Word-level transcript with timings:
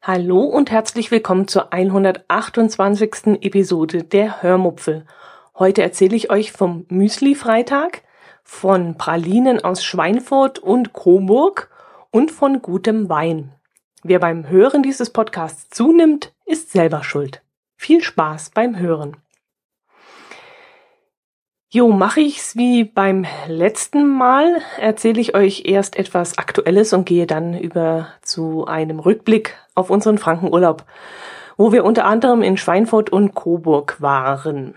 Hallo 0.00 0.42
und 0.42 0.70
herzlich 0.70 1.10
willkommen 1.10 1.48
zur 1.48 1.72
128. 1.72 3.42
Episode 3.42 4.04
der 4.04 4.40
Hörmupfel. 4.42 5.04
Heute 5.58 5.82
erzähle 5.82 6.14
ich 6.14 6.30
euch 6.30 6.52
vom 6.52 6.86
Müsli-Freitag, 6.88 8.02
von 8.44 8.96
Pralinen 8.98 9.64
aus 9.64 9.82
Schweinfurt 9.82 10.60
und 10.60 10.92
Coburg 10.92 11.70
und 12.12 12.30
von 12.30 12.62
gutem 12.62 13.08
Wein. 13.08 13.52
Wer 14.04 14.20
beim 14.20 14.48
Hören 14.48 14.84
dieses 14.84 15.10
Podcasts 15.10 15.70
zunimmt, 15.70 16.32
ist 16.46 16.70
selber 16.70 17.02
schuld. 17.02 17.42
Viel 17.80 18.02
Spaß 18.02 18.50
beim 18.50 18.76
Hören. 18.76 19.16
Jo, 21.70 21.92
mache 21.92 22.20
ich's 22.20 22.56
wie 22.56 22.82
beim 22.82 23.24
letzten 23.46 24.08
Mal, 24.08 24.60
erzähle 24.80 25.20
ich 25.20 25.36
euch 25.36 25.62
erst 25.64 25.96
etwas 25.96 26.38
Aktuelles 26.38 26.92
und 26.92 27.06
gehe 27.06 27.26
dann 27.26 27.56
über 27.56 28.08
zu 28.20 28.66
einem 28.66 28.98
Rückblick 28.98 29.54
auf 29.76 29.90
unseren 29.90 30.18
Frankenurlaub, 30.18 30.84
wo 31.56 31.70
wir 31.70 31.84
unter 31.84 32.04
anderem 32.04 32.42
in 32.42 32.56
Schweinfurt 32.56 33.10
und 33.10 33.36
Coburg 33.36 34.02
waren. 34.02 34.74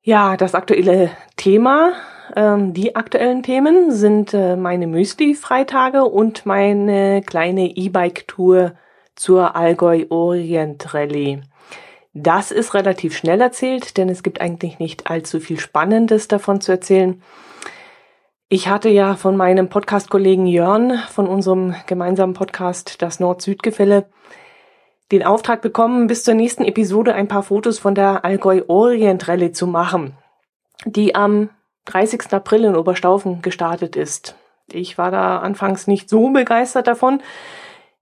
Ja, 0.00 0.36
das 0.36 0.54
aktuelle 0.54 1.10
Thema, 1.36 1.94
ähm, 2.36 2.72
die 2.72 2.94
aktuellen 2.94 3.42
Themen 3.42 3.90
sind 3.90 4.32
äh, 4.32 4.54
meine 4.54 4.86
Müsli-Freitage 4.86 6.04
und 6.04 6.46
meine 6.46 7.20
kleine 7.22 7.66
E-Bike-Tour 7.76 8.74
zur 9.14 9.56
Allgäu 9.56 10.06
Orient 10.08 10.94
Rallye. 10.94 11.42
Das 12.12 12.52
ist 12.52 12.74
relativ 12.74 13.16
schnell 13.16 13.40
erzählt, 13.40 13.96
denn 13.96 14.08
es 14.08 14.22
gibt 14.22 14.40
eigentlich 14.40 14.78
nicht 14.78 15.10
allzu 15.10 15.40
viel 15.40 15.58
Spannendes 15.58 16.28
davon 16.28 16.60
zu 16.60 16.72
erzählen. 16.72 17.20
Ich 18.48 18.68
hatte 18.68 18.88
ja 18.88 19.16
von 19.16 19.36
meinem 19.36 19.68
Podcast-Kollegen 19.68 20.46
Jörn, 20.46 20.98
von 21.10 21.26
unserem 21.26 21.74
gemeinsamen 21.86 22.34
Podcast 22.34 23.02
Das 23.02 23.18
Nord-Süd-Gefälle, 23.18 24.06
den 25.10 25.24
Auftrag 25.24 25.60
bekommen, 25.60 26.06
bis 26.06 26.22
zur 26.22 26.34
nächsten 26.34 26.64
Episode 26.64 27.14
ein 27.14 27.26
paar 27.26 27.42
Fotos 27.42 27.78
von 27.78 27.94
der 27.94 28.24
Allgäu 28.24 28.62
Orient 28.68 29.26
Rallye 29.26 29.50
zu 29.50 29.66
machen, 29.66 30.16
die 30.84 31.14
am 31.14 31.50
30. 31.86 32.32
April 32.32 32.64
in 32.64 32.76
Oberstaufen 32.76 33.42
gestartet 33.42 33.96
ist. 33.96 34.36
Ich 34.70 34.98
war 34.98 35.10
da 35.10 35.38
anfangs 35.38 35.86
nicht 35.86 36.08
so 36.08 36.30
begeistert 36.30 36.86
davon, 36.86 37.20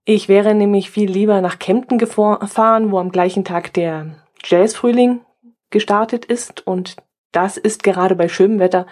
ich 0.05 0.27
wäre 0.27 0.53
nämlich 0.53 0.89
viel 0.91 1.09
lieber 1.09 1.41
nach 1.41 1.59
Kempten 1.59 1.97
gefahren, 1.97 2.91
wo 2.91 2.99
am 2.99 3.11
gleichen 3.11 3.45
Tag 3.45 3.73
der 3.73 4.07
Jazzfrühling 4.43 5.21
gestartet 5.69 6.25
ist. 6.25 6.67
Und 6.67 6.97
das 7.31 7.57
ist 7.57 7.83
gerade 7.83 8.15
bei 8.15 8.27
schönem 8.27 8.59
Wetter 8.59 8.85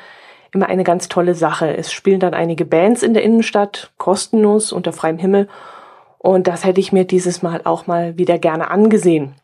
immer 0.53 0.67
eine 0.67 0.83
ganz 0.83 1.09
tolle 1.09 1.35
Sache. 1.35 1.75
Es 1.75 1.91
spielen 1.91 2.19
dann 2.19 2.33
einige 2.33 2.65
Bands 2.65 3.03
in 3.03 3.13
der 3.13 3.23
Innenstadt, 3.23 3.91
kostenlos, 3.97 4.71
unter 4.71 4.93
freiem 4.93 5.17
Himmel. 5.17 5.49
Und 6.17 6.47
das 6.47 6.65
hätte 6.65 6.79
ich 6.79 6.91
mir 6.91 7.05
dieses 7.05 7.41
Mal 7.41 7.61
auch 7.63 7.87
mal 7.87 8.17
wieder 8.17 8.37
gerne 8.37 8.69
angesehen. 8.69 9.35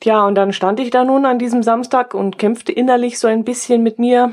Tja, 0.00 0.26
und 0.26 0.34
dann 0.34 0.52
stand 0.52 0.80
ich 0.80 0.90
da 0.90 1.04
nun 1.04 1.26
an 1.26 1.38
diesem 1.38 1.62
Samstag 1.62 2.14
und 2.14 2.38
kämpfte 2.38 2.72
innerlich 2.72 3.18
so 3.18 3.28
ein 3.28 3.44
bisschen 3.44 3.82
mit 3.82 3.98
mir. 3.98 4.32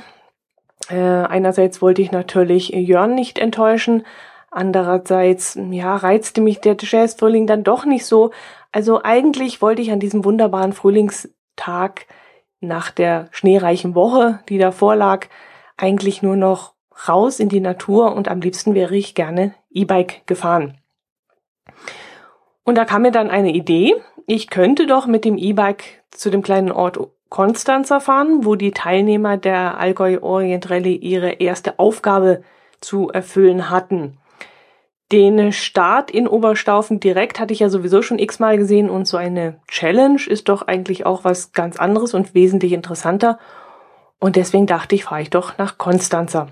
Äh, 0.89 0.97
einerseits 0.97 1.81
wollte 1.81 2.01
ich 2.01 2.11
natürlich 2.11 2.69
Jörn 2.69 3.15
nicht 3.15 3.37
enttäuschen, 3.37 4.05
Andererseits, 4.51 5.57
ja, 5.69 5.95
reizte 5.95 6.41
mich 6.41 6.59
der 6.59 6.75
Jazzfrühling 6.79 7.47
dann 7.47 7.63
doch 7.63 7.85
nicht 7.85 8.05
so. 8.05 8.31
Also 8.71 9.01
eigentlich 9.03 9.61
wollte 9.61 9.81
ich 9.81 9.91
an 9.91 9.99
diesem 9.99 10.25
wunderbaren 10.25 10.73
Frühlingstag 10.73 12.07
nach 12.59 12.91
der 12.91 13.27
schneereichen 13.31 13.95
Woche, 13.95 14.39
die 14.49 14.57
davor 14.57 14.95
lag, 14.95 15.27
eigentlich 15.77 16.21
nur 16.21 16.35
noch 16.35 16.73
raus 17.07 17.39
in 17.39 17.49
die 17.49 17.61
Natur 17.61 18.15
und 18.15 18.27
am 18.27 18.41
liebsten 18.41 18.75
wäre 18.75 18.95
ich 18.95 19.15
gerne 19.15 19.53
E-Bike 19.69 20.25
gefahren. 20.25 20.77
Und 22.63 22.75
da 22.75 22.85
kam 22.85 23.03
mir 23.03 23.11
dann 23.11 23.29
eine 23.29 23.51
Idee, 23.51 23.95
ich 24.27 24.49
könnte 24.49 24.85
doch 24.85 25.07
mit 25.07 25.25
dem 25.25 25.37
E-Bike 25.37 26.03
zu 26.11 26.29
dem 26.29 26.41
kleinen 26.41 26.71
Ort 26.71 26.99
Konstanzer 27.29 28.01
fahren, 28.01 28.43
wo 28.43 28.55
die 28.55 28.71
Teilnehmer 28.71 29.37
der 29.37 29.77
Allgäu 29.77 30.19
Orient 30.21 30.69
Rallye 30.69 30.95
ihre 30.95 31.33
erste 31.33 31.79
Aufgabe 31.79 32.43
zu 32.81 33.09
erfüllen 33.09 33.69
hatten. 33.69 34.17
Den 35.11 35.51
Start 35.51 36.11
in 36.11 36.27
Oberstaufen 36.27 36.99
direkt 36.99 37.39
hatte 37.39 37.51
ich 37.51 37.59
ja 37.59 37.69
sowieso 37.69 38.03
schon 38.03 38.19
x-mal 38.19 38.57
gesehen 38.57 38.91
und 38.91 39.07
so 39.07 39.17
eine 39.17 39.59
Challenge 39.67 40.21
ist 40.27 40.49
doch 40.49 40.67
eigentlich 40.67 41.05
auch 41.05 41.23
was 41.23 41.51
ganz 41.51 41.77
anderes 41.77 42.13
und 42.13 42.35
wesentlich 42.35 42.73
interessanter. 42.73 43.39
Und 44.19 44.35
deswegen 44.35 44.67
dachte 44.67 44.93
ich, 44.93 45.05
fahre 45.05 45.21
ich 45.21 45.31
doch 45.31 45.57
nach 45.57 45.79
Konstanzer. 45.79 46.47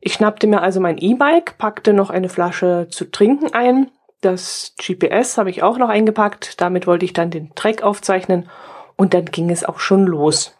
Ich 0.00 0.12
schnappte 0.12 0.46
mir 0.46 0.60
also 0.60 0.80
mein 0.80 0.98
E-Bike, 0.98 1.56
packte 1.56 1.94
noch 1.94 2.10
eine 2.10 2.28
Flasche 2.28 2.88
zu 2.90 3.10
trinken 3.10 3.54
ein. 3.54 3.90
Das 4.20 4.74
GPS 4.78 5.38
habe 5.38 5.48
ich 5.48 5.62
auch 5.62 5.78
noch 5.78 5.88
eingepackt. 5.88 6.60
Damit 6.60 6.86
wollte 6.86 7.06
ich 7.06 7.14
dann 7.14 7.30
den 7.30 7.54
Track 7.54 7.82
aufzeichnen 7.82 8.50
und 8.96 9.14
dann 9.14 9.24
ging 9.24 9.48
es 9.48 9.64
auch 9.64 9.80
schon 9.80 10.04
los. 10.04 10.54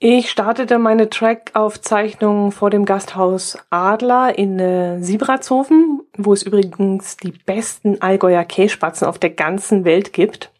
Ich 0.00 0.30
startete 0.30 0.78
meine 0.78 1.10
Track-Aufzeichnung 1.10 2.52
vor 2.52 2.70
dem 2.70 2.84
Gasthaus 2.84 3.58
Adler 3.68 4.38
in 4.38 4.60
äh, 4.60 5.02
Siebratshofen, 5.02 6.02
wo 6.16 6.32
es 6.32 6.44
übrigens 6.44 7.16
die 7.16 7.32
besten 7.32 8.00
Allgäuer 8.00 8.44
Kässpatzen 8.44 9.08
auf 9.08 9.18
der 9.18 9.30
ganzen 9.30 9.84
Welt 9.84 10.12
gibt. 10.12 10.52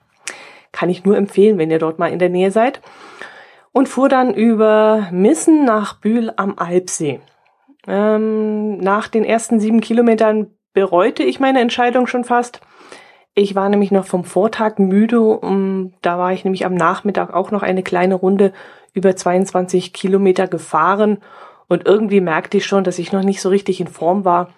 Kann 0.72 0.90
ich 0.90 1.04
nur 1.04 1.16
empfehlen, 1.16 1.56
wenn 1.56 1.70
ihr 1.70 1.78
dort 1.78 2.00
mal 2.00 2.10
in 2.10 2.18
der 2.18 2.30
Nähe 2.30 2.50
seid. 2.50 2.80
Und 3.70 3.88
fuhr 3.88 4.08
dann 4.08 4.34
über 4.34 5.06
Missen 5.12 5.64
nach 5.64 5.94
Bühl 6.00 6.32
am 6.36 6.58
Alpsee. 6.58 7.20
Ähm, 7.86 8.78
nach 8.78 9.06
den 9.06 9.22
ersten 9.22 9.60
sieben 9.60 9.80
Kilometern 9.80 10.50
bereute 10.72 11.22
ich 11.22 11.38
meine 11.38 11.60
Entscheidung 11.60 12.08
schon 12.08 12.24
fast. 12.24 12.60
Ich 13.40 13.54
war 13.54 13.68
nämlich 13.68 13.92
noch 13.92 14.04
vom 14.04 14.24
Vortag 14.24 14.78
müde. 14.80 15.20
Um, 15.20 15.92
da 16.02 16.18
war 16.18 16.32
ich 16.32 16.42
nämlich 16.42 16.66
am 16.66 16.74
Nachmittag 16.74 17.32
auch 17.32 17.52
noch 17.52 17.62
eine 17.62 17.84
kleine 17.84 18.16
Runde 18.16 18.52
über 18.94 19.14
22 19.14 19.92
Kilometer 19.92 20.48
gefahren 20.48 21.18
und 21.68 21.86
irgendwie 21.86 22.20
merkte 22.20 22.56
ich 22.56 22.66
schon, 22.66 22.82
dass 22.82 22.98
ich 22.98 23.12
noch 23.12 23.22
nicht 23.22 23.40
so 23.40 23.48
richtig 23.48 23.80
in 23.80 23.86
Form 23.86 24.24
war. 24.24 24.48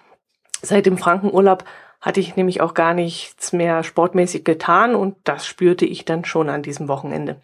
Seit 0.63 0.87
dem 0.87 0.97
Frankenurlaub 0.97 1.63
hatte 1.99 2.21
ich 2.21 2.35
nämlich 2.35 2.61
auch 2.61 2.73
gar 2.73 2.95
nichts 2.95 3.53
mehr 3.53 3.83
sportmäßig 3.83 4.43
getan 4.45 4.95
und 4.95 5.15
das 5.25 5.45
spürte 5.45 5.85
ich 5.85 6.03
dann 6.03 6.25
schon 6.25 6.49
an 6.49 6.63
diesem 6.63 6.87
Wochenende. 6.87 7.35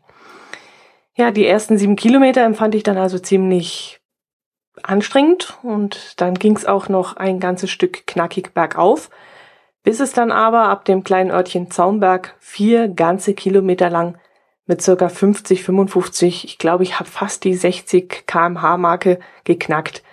Ja, 1.15 1.29
die 1.29 1.45
ersten 1.45 1.77
sieben 1.77 1.97
Kilometer 1.97 2.43
empfand 2.45 2.73
ich 2.73 2.81
dann 2.81 2.97
also 2.97 3.19
ziemlich 3.19 3.99
anstrengend 4.81 5.59
und 5.61 6.19
dann 6.19 6.33
ging 6.33 6.55
es 6.55 6.65
auch 6.65 6.89
noch 6.89 7.15
ein 7.15 7.39
ganzes 7.39 7.69
Stück 7.69 8.07
knackig 8.07 8.55
bergauf, 8.55 9.11
bis 9.87 10.01
es 10.01 10.11
dann 10.11 10.33
aber 10.33 10.63
ab 10.63 10.83
dem 10.83 11.05
kleinen 11.05 11.31
Örtchen 11.31 11.71
Zaumberg 11.71 12.35
vier 12.39 12.89
ganze 12.89 13.33
Kilometer 13.33 13.89
lang 13.89 14.17
mit 14.65 14.81
circa 14.81 15.07
50, 15.07 15.63
55, 15.63 16.43
ich 16.43 16.57
glaube, 16.57 16.83
ich 16.83 16.99
habe 16.99 17.09
fast 17.09 17.45
die 17.45 17.53
60 17.53 18.27
kmh 18.27 18.75
Marke 18.75 19.17
geknackt, 19.45 20.03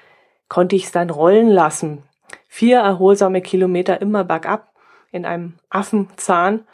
konnte 0.49 0.77
ich 0.77 0.85
es 0.85 0.93
dann 0.93 1.11
rollen 1.11 1.49
lassen. 1.49 2.05
Vier 2.47 2.79
erholsame 2.79 3.43
Kilometer 3.43 4.01
immer 4.01 4.23
bergab 4.23 4.73
in 5.11 5.27
einem 5.27 5.55
Affenzahn. 5.71 6.69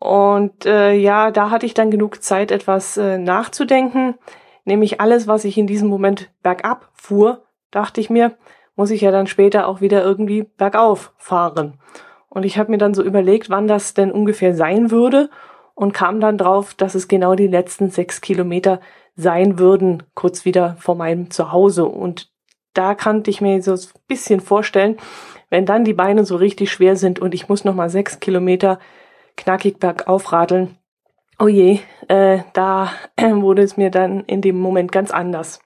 Und 0.00 0.66
äh, 0.66 0.94
ja, 0.94 1.30
da 1.30 1.50
hatte 1.50 1.66
ich 1.66 1.74
dann 1.74 1.92
genug 1.92 2.24
Zeit, 2.24 2.50
etwas 2.50 2.96
äh, 2.96 3.18
nachzudenken. 3.18 4.16
Nämlich 4.64 5.00
alles, 5.00 5.28
was 5.28 5.44
ich 5.44 5.56
in 5.58 5.68
diesem 5.68 5.86
Moment 5.86 6.28
bergab 6.42 6.90
fuhr, 6.92 7.44
dachte 7.70 8.00
ich 8.00 8.10
mir, 8.10 8.36
muss 8.74 8.90
ich 8.90 9.02
ja 9.02 9.12
dann 9.12 9.28
später 9.28 9.68
auch 9.68 9.80
wieder 9.80 10.02
irgendwie 10.02 10.42
bergauf 10.42 11.12
fahren. 11.18 11.78
Und 12.36 12.44
ich 12.44 12.58
habe 12.58 12.70
mir 12.70 12.76
dann 12.76 12.92
so 12.92 13.02
überlegt, 13.02 13.48
wann 13.48 13.66
das 13.66 13.94
denn 13.94 14.12
ungefähr 14.12 14.54
sein 14.54 14.90
würde 14.90 15.30
und 15.74 15.94
kam 15.94 16.20
dann 16.20 16.36
drauf, 16.36 16.74
dass 16.74 16.94
es 16.94 17.08
genau 17.08 17.34
die 17.34 17.46
letzten 17.46 17.88
sechs 17.88 18.20
Kilometer 18.20 18.82
sein 19.16 19.58
würden, 19.58 20.02
kurz 20.12 20.44
wieder 20.44 20.76
vor 20.78 20.96
meinem 20.96 21.30
Zuhause. 21.30 21.86
Und 21.86 22.30
da 22.74 22.94
kannte 22.94 23.30
ich 23.30 23.40
mir 23.40 23.62
so 23.62 23.72
ein 23.72 23.78
bisschen 24.06 24.40
vorstellen, 24.40 24.98
wenn 25.48 25.64
dann 25.64 25.86
die 25.86 25.94
Beine 25.94 26.26
so 26.26 26.36
richtig 26.36 26.70
schwer 26.70 26.96
sind 26.96 27.20
und 27.20 27.32
ich 27.32 27.48
muss 27.48 27.64
nochmal 27.64 27.88
sechs 27.88 28.20
Kilometer 28.20 28.80
knackig 29.38 29.78
bergauf 29.78 30.30
radeln, 30.30 30.76
oh 31.38 31.48
je, 31.48 31.78
äh, 32.08 32.40
da 32.52 32.92
wurde 33.18 33.62
es 33.62 33.78
mir 33.78 33.90
dann 33.90 34.24
in 34.24 34.42
dem 34.42 34.60
Moment 34.60 34.92
ganz 34.92 35.10
anders. 35.10 35.60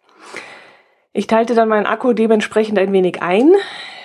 Ich 1.13 1.27
teilte 1.27 1.55
dann 1.55 1.69
meinen 1.69 1.87
Akku 1.87 2.13
dementsprechend 2.13 2.79
ein 2.79 2.93
wenig 2.93 3.23
ein. 3.23 3.53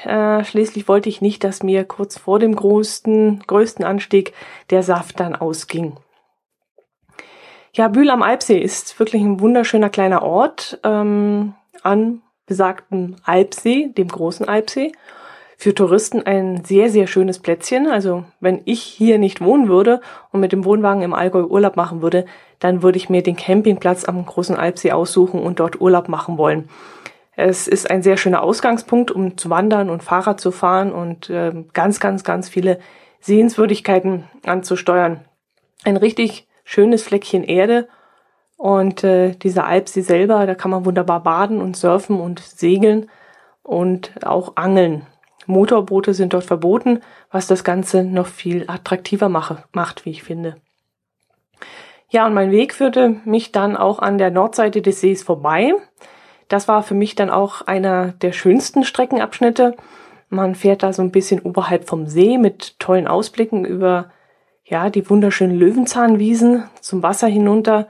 Äh, 0.05 0.43
schließlich 0.43 0.87
wollte 0.87 1.09
ich 1.09 1.21
nicht, 1.21 1.43
dass 1.43 1.63
mir 1.63 1.83
kurz 1.83 2.17
vor 2.17 2.39
dem 2.39 2.55
größten, 2.55 3.43
größten 3.45 3.85
Anstieg 3.85 4.33
der 4.69 4.83
Saft 4.83 5.19
dann 5.19 5.35
ausging. 5.35 5.97
Ja, 7.73 7.89
Bühl 7.89 8.09
am 8.09 8.21
Alpsee 8.21 8.57
ist 8.57 8.97
wirklich 8.99 9.21
ein 9.21 9.39
wunderschöner 9.39 9.89
kleiner 9.89 10.23
Ort 10.23 10.79
ähm, 10.83 11.53
an 11.83 12.21
besagten 12.45 13.17
Alpsee, 13.23 13.89
dem 13.89 14.07
großen 14.07 14.47
Alpsee. 14.47 14.91
Für 15.57 15.73
Touristen 15.73 16.23
ein 16.25 16.63
sehr, 16.65 16.89
sehr 16.89 17.07
schönes 17.07 17.39
Plätzchen. 17.39 17.87
Also 17.87 18.25
wenn 18.39 18.61
ich 18.65 18.81
hier 18.81 19.17
nicht 19.17 19.41
wohnen 19.41 19.67
würde 19.67 20.01
und 20.31 20.39
mit 20.39 20.51
dem 20.51 20.65
Wohnwagen 20.65 21.01
im 21.01 21.13
Allgäu 21.13 21.43
Urlaub 21.43 21.75
machen 21.75 22.01
würde, 22.01 22.25
dann 22.59 22.83
würde 22.83 22.97
ich 22.97 23.09
mir 23.09 23.23
den 23.23 23.35
Campingplatz 23.35 24.05
am 24.05 24.25
großen 24.25 24.55
Alpsee 24.55 24.91
aussuchen 24.91 25.41
und 25.41 25.59
dort 25.59 25.79
Urlaub 25.81 26.09
machen 26.09 26.37
wollen. 26.37 26.69
Es 27.35 27.67
ist 27.67 27.89
ein 27.89 28.01
sehr 28.01 28.17
schöner 28.17 28.41
Ausgangspunkt, 28.43 29.11
um 29.11 29.37
zu 29.37 29.49
wandern 29.49 29.89
und 29.89 30.03
Fahrrad 30.03 30.39
zu 30.39 30.51
fahren 30.51 30.93
und 30.93 31.29
äh, 31.29 31.51
ganz, 31.73 31.99
ganz, 31.99 32.23
ganz 32.23 32.47
viele 32.47 32.79
Sehenswürdigkeiten 33.19 34.25
anzusteuern. 34.45 35.21
Ein 35.83 35.97
richtig 35.97 36.47
schönes 36.63 37.03
Fleckchen 37.03 37.43
Erde 37.43 37.87
und 38.57 39.03
äh, 39.03 39.31
dieser 39.31 39.65
Alpsee 39.67 40.01
selber, 40.01 40.45
da 40.45 40.55
kann 40.55 40.71
man 40.71 40.85
wunderbar 40.85 41.21
baden 41.23 41.61
und 41.61 41.75
surfen 41.75 42.19
und 42.19 42.39
segeln 42.39 43.09
und 43.63 44.25
auch 44.25 44.55
angeln. 44.55 45.05
Motorboote 45.45 46.13
sind 46.13 46.33
dort 46.33 46.43
verboten, 46.43 47.01
was 47.31 47.47
das 47.47 47.63
Ganze 47.63 48.03
noch 48.03 48.27
viel 48.27 48.65
attraktiver 48.67 49.29
mache, 49.29 49.63
macht, 49.71 50.05
wie 50.05 50.11
ich 50.11 50.23
finde. 50.23 50.57
Ja, 52.09 52.25
und 52.25 52.33
mein 52.33 52.51
Weg 52.51 52.73
führte 52.73 53.21
mich 53.25 53.51
dann 53.51 53.75
auch 53.75 53.99
an 53.99 54.17
der 54.17 54.31
Nordseite 54.31 54.81
des 54.81 55.01
Sees 55.01 55.23
vorbei. 55.23 55.73
Das 56.47 56.67
war 56.67 56.83
für 56.83 56.93
mich 56.93 57.15
dann 57.15 57.29
auch 57.29 57.61
einer 57.63 58.13
der 58.13 58.31
schönsten 58.31 58.83
Streckenabschnitte. 58.83 59.75
Man 60.29 60.55
fährt 60.55 60.83
da 60.83 60.93
so 60.93 61.01
ein 61.01 61.11
bisschen 61.11 61.41
oberhalb 61.41 61.87
vom 61.87 62.07
See 62.07 62.37
mit 62.37 62.79
tollen 62.79 63.07
Ausblicken 63.07 63.65
über 63.65 64.11
ja, 64.63 64.89
die 64.89 65.09
wunderschönen 65.09 65.57
Löwenzahnwiesen 65.57 66.63
zum 66.81 67.03
Wasser 67.03 67.27
hinunter 67.27 67.87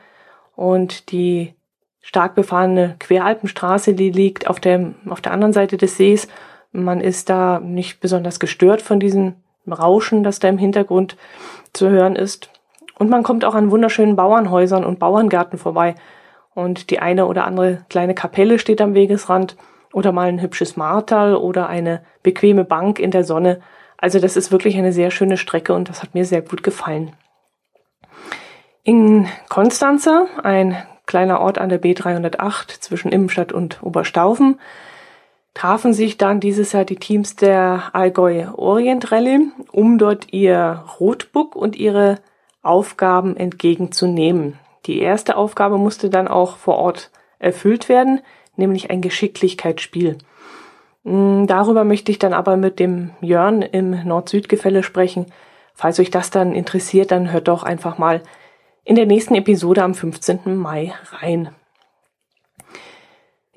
und 0.55 1.11
die 1.11 1.53
stark 2.01 2.35
befahrene 2.35 2.97
Queralpenstraße, 2.99 3.93
die 3.93 4.11
liegt 4.11 4.47
auf 4.47 4.59
der, 4.59 4.93
auf 5.09 5.21
der 5.21 5.31
anderen 5.31 5.53
Seite 5.53 5.77
des 5.77 5.97
Sees. 5.97 6.27
Man 6.75 6.99
ist 6.99 7.29
da 7.29 7.59
nicht 7.59 8.01
besonders 8.01 8.39
gestört 8.39 8.81
von 8.81 8.99
diesem 8.99 9.35
Rauschen, 9.67 10.23
das 10.23 10.39
da 10.39 10.49
im 10.49 10.57
Hintergrund 10.57 11.15
zu 11.73 11.89
hören 11.89 12.15
ist. 12.15 12.49
Und 12.97 13.09
man 13.09 13.23
kommt 13.23 13.45
auch 13.45 13.55
an 13.55 13.71
wunderschönen 13.71 14.15
Bauernhäusern 14.15 14.85
und 14.85 14.99
Bauerngärten 14.99 15.57
vorbei. 15.57 15.95
Und 16.53 16.89
die 16.89 16.99
eine 16.99 17.27
oder 17.27 17.45
andere 17.45 17.85
kleine 17.89 18.13
Kapelle 18.13 18.59
steht 18.59 18.81
am 18.81 18.93
Wegesrand 18.93 19.55
oder 19.93 20.11
mal 20.11 20.27
ein 20.27 20.41
hübsches 20.41 20.77
Martal 20.77 21.35
oder 21.35 21.67
eine 21.67 22.03
bequeme 22.23 22.65
Bank 22.65 22.99
in 22.99 23.11
der 23.11 23.23
Sonne. 23.23 23.61
Also 23.97 24.19
das 24.19 24.35
ist 24.35 24.51
wirklich 24.51 24.77
eine 24.77 24.91
sehr 24.91 25.11
schöne 25.11 25.37
Strecke 25.37 25.73
und 25.73 25.89
das 25.89 26.03
hat 26.03 26.13
mir 26.13 26.25
sehr 26.25 26.41
gut 26.41 26.63
gefallen. 26.63 27.13
In 28.83 29.27
Konstanze, 29.49 30.27
ein 30.43 30.77
kleiner 31.05 31.39
Ort 31.39 31.57
an 31.57 31.69
der 31.69 31.81
B308 31.81 32.81
zwischen 32.81 33.11
Immenstadt 33.11 33.51
und 33.51 33.81
Oberstaufen, 33.81 34.59
trafen 35.55 35.93
sich 35.93 36.17
dann 36.17 36.39
dieses 36.39 36.73
Jahr 36.73 36.85
die 36.85 36.97
Teams 36.97 37.35
der 37.35 37.89
Allgäu 37.93 38.45
Orient 38.55 39.11
Rallye, 39.11 39.47
um 39.71 39.97
dort 39.97 40.31
ihr 40.31 40.83
Rotbook 40.99 41.55
und 41.55 41.75
ihre 41.75 42.19
Aufgaben 42.61 43.35
entgegenzunehmen. 43.35 44.59
Die 44.85 44.99
erste 44.99 45.37
Aufgabe 45.37 45.79
musste 45.79 46.11
dann 46.11 46.27
auch 46.27 46.57
vor 46.57 46.75
Ort 46.75 47.09
erfüllt 47.39 47.89
werden, 47.89 48.19
nämlich 48.55 48.91
ein 48.91 49.01
Geschicklichkeitsspiel. 49.01 50.17
Mm, 51.03 51.45
darüber 51.45 51.85
möchte 51.85 52.11
ich 52.11 52.19
dann 52.19 52.33
aber 52.33 52.57
mit 52.57 52.79
dem 52.79 53.11
Jörn 53.21 53.61
im 53.61 54.05
Nord-Süd-Gefälle 54.05 54.83
sprechen. 54.83 55.27
Falls 55.73 55.99
euch 55.99 56.11
das 56.11 56.31
dann 56.31 56.53
interessiert, 56.53 57.11
dann 57.11 57.31
hört 57.31 57.47
doch 57.47 57.63
einfach 57.63 57.97
mal 57.97 58.21
in 58.83 58.95
der 58.95 59.05
nächsten 59.05 59.35
Episode 59.35 59.83
am 59.83 59.93
15. 59.93 60.55
Mai 60.55 60.93
rein. 61.11 61.49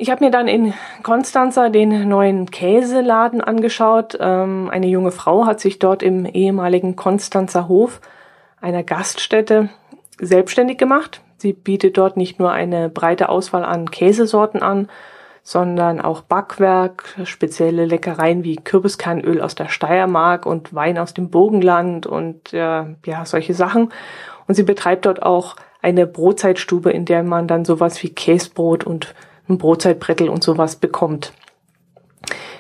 Ich 0.00 0.10
habe 0.10 0.24
mir 0.24 0.30
dann 0.30 0.46
in 0.46 0.74
Konstanza 1.02 1.70
den 1.70 2.08
neuen 2.08 2.52
Käseladen 2.52 3.40
angeschaut. 3.40 4.16
Ähm, 4.20 4.70
eine 4.70 4.86
junge 4.86 5.10
Frau 5.10 5.44
hat 5.44 5.58
sich 5.58 5.80
dort 5.80 6.04
im 6.04 6.24
ehemaligen 6.24 6.94
Konstanzer 6.94 7.66
Hof 7.66 8.00
einer 8.60 8.84
Gaststätte 8.84 9.70
selbstständig 10.20 10.78
gemacht. 10.78 11.20
Sie 11.36 11.52
bietet 11.52 11.98
dort 11.98 12.16
nicht 12.16 12.38
nur 12.38 12.52
eine 12.52 12.88
breite 12.88 13.28
Auswahl 13.28 13.64
an 13.64 13.90
Käsesorten 13.90 14.62
an, 14.62 14.88
sondern 15.42 16.00
auch 16.00 16.20
Backwerk, 16.20 17.16
spezielle 17.24 17.84
Leckereien 17.84 18.44
wie 18.44 18.54
Kürbiskernöl 18.54 19.40
aus 19.40 19.56
der 19.56 19.68
Steiermark 19.68 20.46
und 20.46 20.72
Wein 20.72 20.96
aus 20.96 21.12
dem 21.12 21.28
Burgenland 21.28 22.06
und 22.06 22.52
äh, 22.52 22.84
ja, 23.04 23.24
solche 23.24 23.54
Sachen. 23.54 23.92
Und 24.46 24.54
sie 24.54 24.62
betreibt 24.62 25.06
dort 25.06 25.24
auch 25.24 25.56
eine 25.82 26.06
Brotzeitstube, 26.06 26.92
in 26.92 27.04
der 27.04 27.24
man 27.24 27.48
dann 27.48 27.64
sowas 27.64 28.00
wie 28.04 28.10
Käsebrot 28.10 28.84
und 28.84 29.16
ein 29.48 29.58
Brotzeitbrettel 29.58 30.28
und 30.28 30.42
sowas 30.42 30.76
bekommt. 30.76 31.32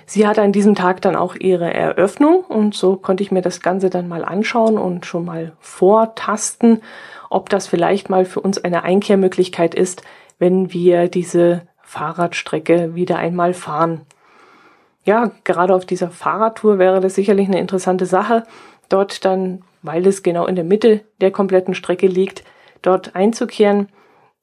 Sie 0.06 0.26
hatte 0.26 0.40
an 0.40 0.52
diesem 0.52 0.74
Tag 0.74 1.02
dann 1.02 1.16
auch 1.16 1.34
ihre 1.34 1.72
Eröffnung 1.72 2.42
und 2.42 2.74
so 2.74 2.96
konnte 2.96 3.22
ich 3.22 3.30
mir 3.30 3.42
das 3.42 3.60
Ganze 3.60 3.90
dann 3.90 4.08
mal 4.08 4.24
anschauen 4.24 4.78
und 4.78 5.04
schon 5.04 5.26
mal 5.26 5.52
vortasten, 5.60 6.82
ob 7.28 7.50
das 7.50 7.66
vielleicht 7.66 8.08
mal 8.08 8.24
für 8.24 8.40
uns 8.40 8.56
eine 8.56 8.84
Einkehrmöglichkeit 8.84 9.74
ist, 9.74 10.02
wenn 10.38 10.72
wir 10.72 11.08
diese 11.08 11.62
Fahrradstrecke 11.82 12.94
wieder 12.94 13.18
einmal 13.18 13.52
fahren. 13.52 14.02
Ja, 15.04 15.30
gerade 15.44 15.74
auf 15.74 15.84
dieser 15.84 16.10
Fahrradtour 16.10 16.78
wäre 16.78 17.00
das 17.00 17.14
sicherlich 17.14 17.48
eine 17.48 17.60
interessante 17.60 18.06
Sache, 18.06 18.44
dort 18.88 19.26
dann 19.26 19.62
weil 19.82 20.06
es 20.06 20.22
genau 20.22 20.46
in 20.46 20.56
der 20.56 20.64
Mitte 20.64 21.02
der 21.20 21.30
kompletten 21.30 21.74
Strecke 21.74 22.06
liegt, 22.06 22.44
dort 22.82 23.14
einzukehren. 23.14 23.88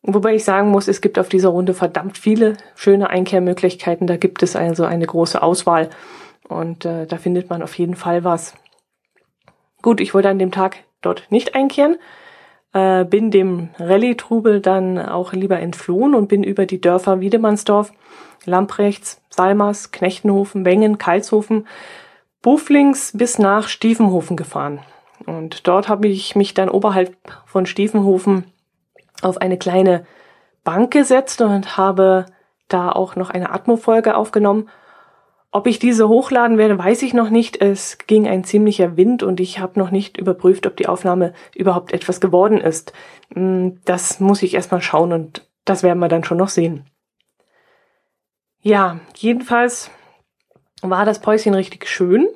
Wobei 0.08 0.36
ich 0.36 0.44
sagen 0.44 0.70
muss, 0.70 0.88
es 0.88 1.02
gibt 1.02 1.18
auf 1.18 1.30
dieser 1.30 1.50
Runde 1.50 1.74
verdammt 1.74 2.20
viele 2.20 2.58
schöne 2.76 3.10
Einkehrmöglichkeiten. 3.10 4.06
Da 4.06 4.18
gibt 4.18 4.44
es 4.44 4.56
also 4.56 4.86
eine 4.86 5.08
große 5.08 5.42
Auswahl 5.42 5.90
und 6.48 6.86
äh, 6.86 7.08
da 7.08 7.18
findet 7.18 7.50
man 7.50 7.64
auf 7.64 7.76
jeden 7.78 7.96
Fall 7.96 8.24
was. 8.24 8.54
Gut, 9.82 10.00
ich 10.00 10.14
wollte 10.14 10.30
an 10.30 10.38
dem 10.38 10.52
Tag 10.52 10.78
dort 11.02 11.24
nicht 11.32 11.56
einkehren, 11.56 11.98
äh, 12.74 13.04
bin 13.04 13.32
dem 13.32 13.70
Rallye-Trubel 13.80 14.62
dann 14.62 15.00
auch 15.00 15.34
lieber 15.34 15.60
entflohen 15.60 16.14
und 16.14 16.28
bin 16.28 16.44
über 16.44 16.68
die 16.68 16.82
Dörfer 16.82 17.20
Wiedemannsdorf, 17.20 17.92
Lamprechts, 18.46 19.24
Salmers, 19.32 19.92
Knechtenhofen, 19.92 20.66
Wengen, 20.66 21.00
Kalshofen, 21.00 21.68
Buflings 22.44 23.12
bis 23.18 23.40
nach 23.40 23.68
Stiefenhofen 23.68 24.38
gefahren. 24.38 24.82
Und 25.26 25.68
dort 25.68 25.90
habe 25.90 26.08
ich 26.08 26.36
mich 26.36 26.54
dann 26.54 26.70
oberhalb 26.70 27.16
von 27.48 27.66
Stiefenhofen 27.66 28.52
auf 29.22 29.38
eine 29.38 29.58
kleine 29.58 30.06
Bank 30.64 30.92
gesetzt 30.92 31.42
und 31.42 31.78
habe 31.78 32.26
da 32.68 32.92
auch 32.92 33.16
noch 33.16 33.30
eine 33.30 33.52
Atmo-Folge 33.52 34.16
aufgenommen. 34.16 34.70
Ob 35.52 35.68
ich 35.68 35.80
diese 35.80 36.10
hochladen 36.10 36.58
werde, 36.58 36.78
weiß 36.78 37.02
ich 37.04 37.14
noch 37.14 37.30
nicht. 37.30 37.62
Es 37.62 37.98
ging 38.08 38.28
ein 38.28 38.44
ziemlicher 38.44 38.98
Wind 38.98 39.24
und 39.24 39.40
ich 39.40 39.60
habe 39.60 39.80
noch 39.80 39.90
nicht 39.90 40.18
überprüft, 40.18 40.68
ob 40.68 40.76
die 40.76 40.88
Aufnahme 40.88 41.34
überhaupt 41.56 41.94
etwas 41.94 42.20
geworden 42.20 42.60
ist. 42.60 42.92
Hm, 43.34 43.80
das 43.86 44.20
muss 44.20 44.44
ich 44.44 44.56
erstmal 44.56 44.82
schauen 44.82 45.14
und 45.14 45.48
das 45.64 45.82
werden 45.82 46.00
wir 46.00 46.10
dann 46.10 46.24
schon 46.24 46.38
noch 46.38 46.50
sehen. 46.50 46.86
Ja, 48.62 49.00
jedenfalls 49.16 49.92
war 50.82 51.06
das 51.06 51.20
Päuschen 51.22 51.54
richtig 51.54 51.88
schön. 51.88 52.28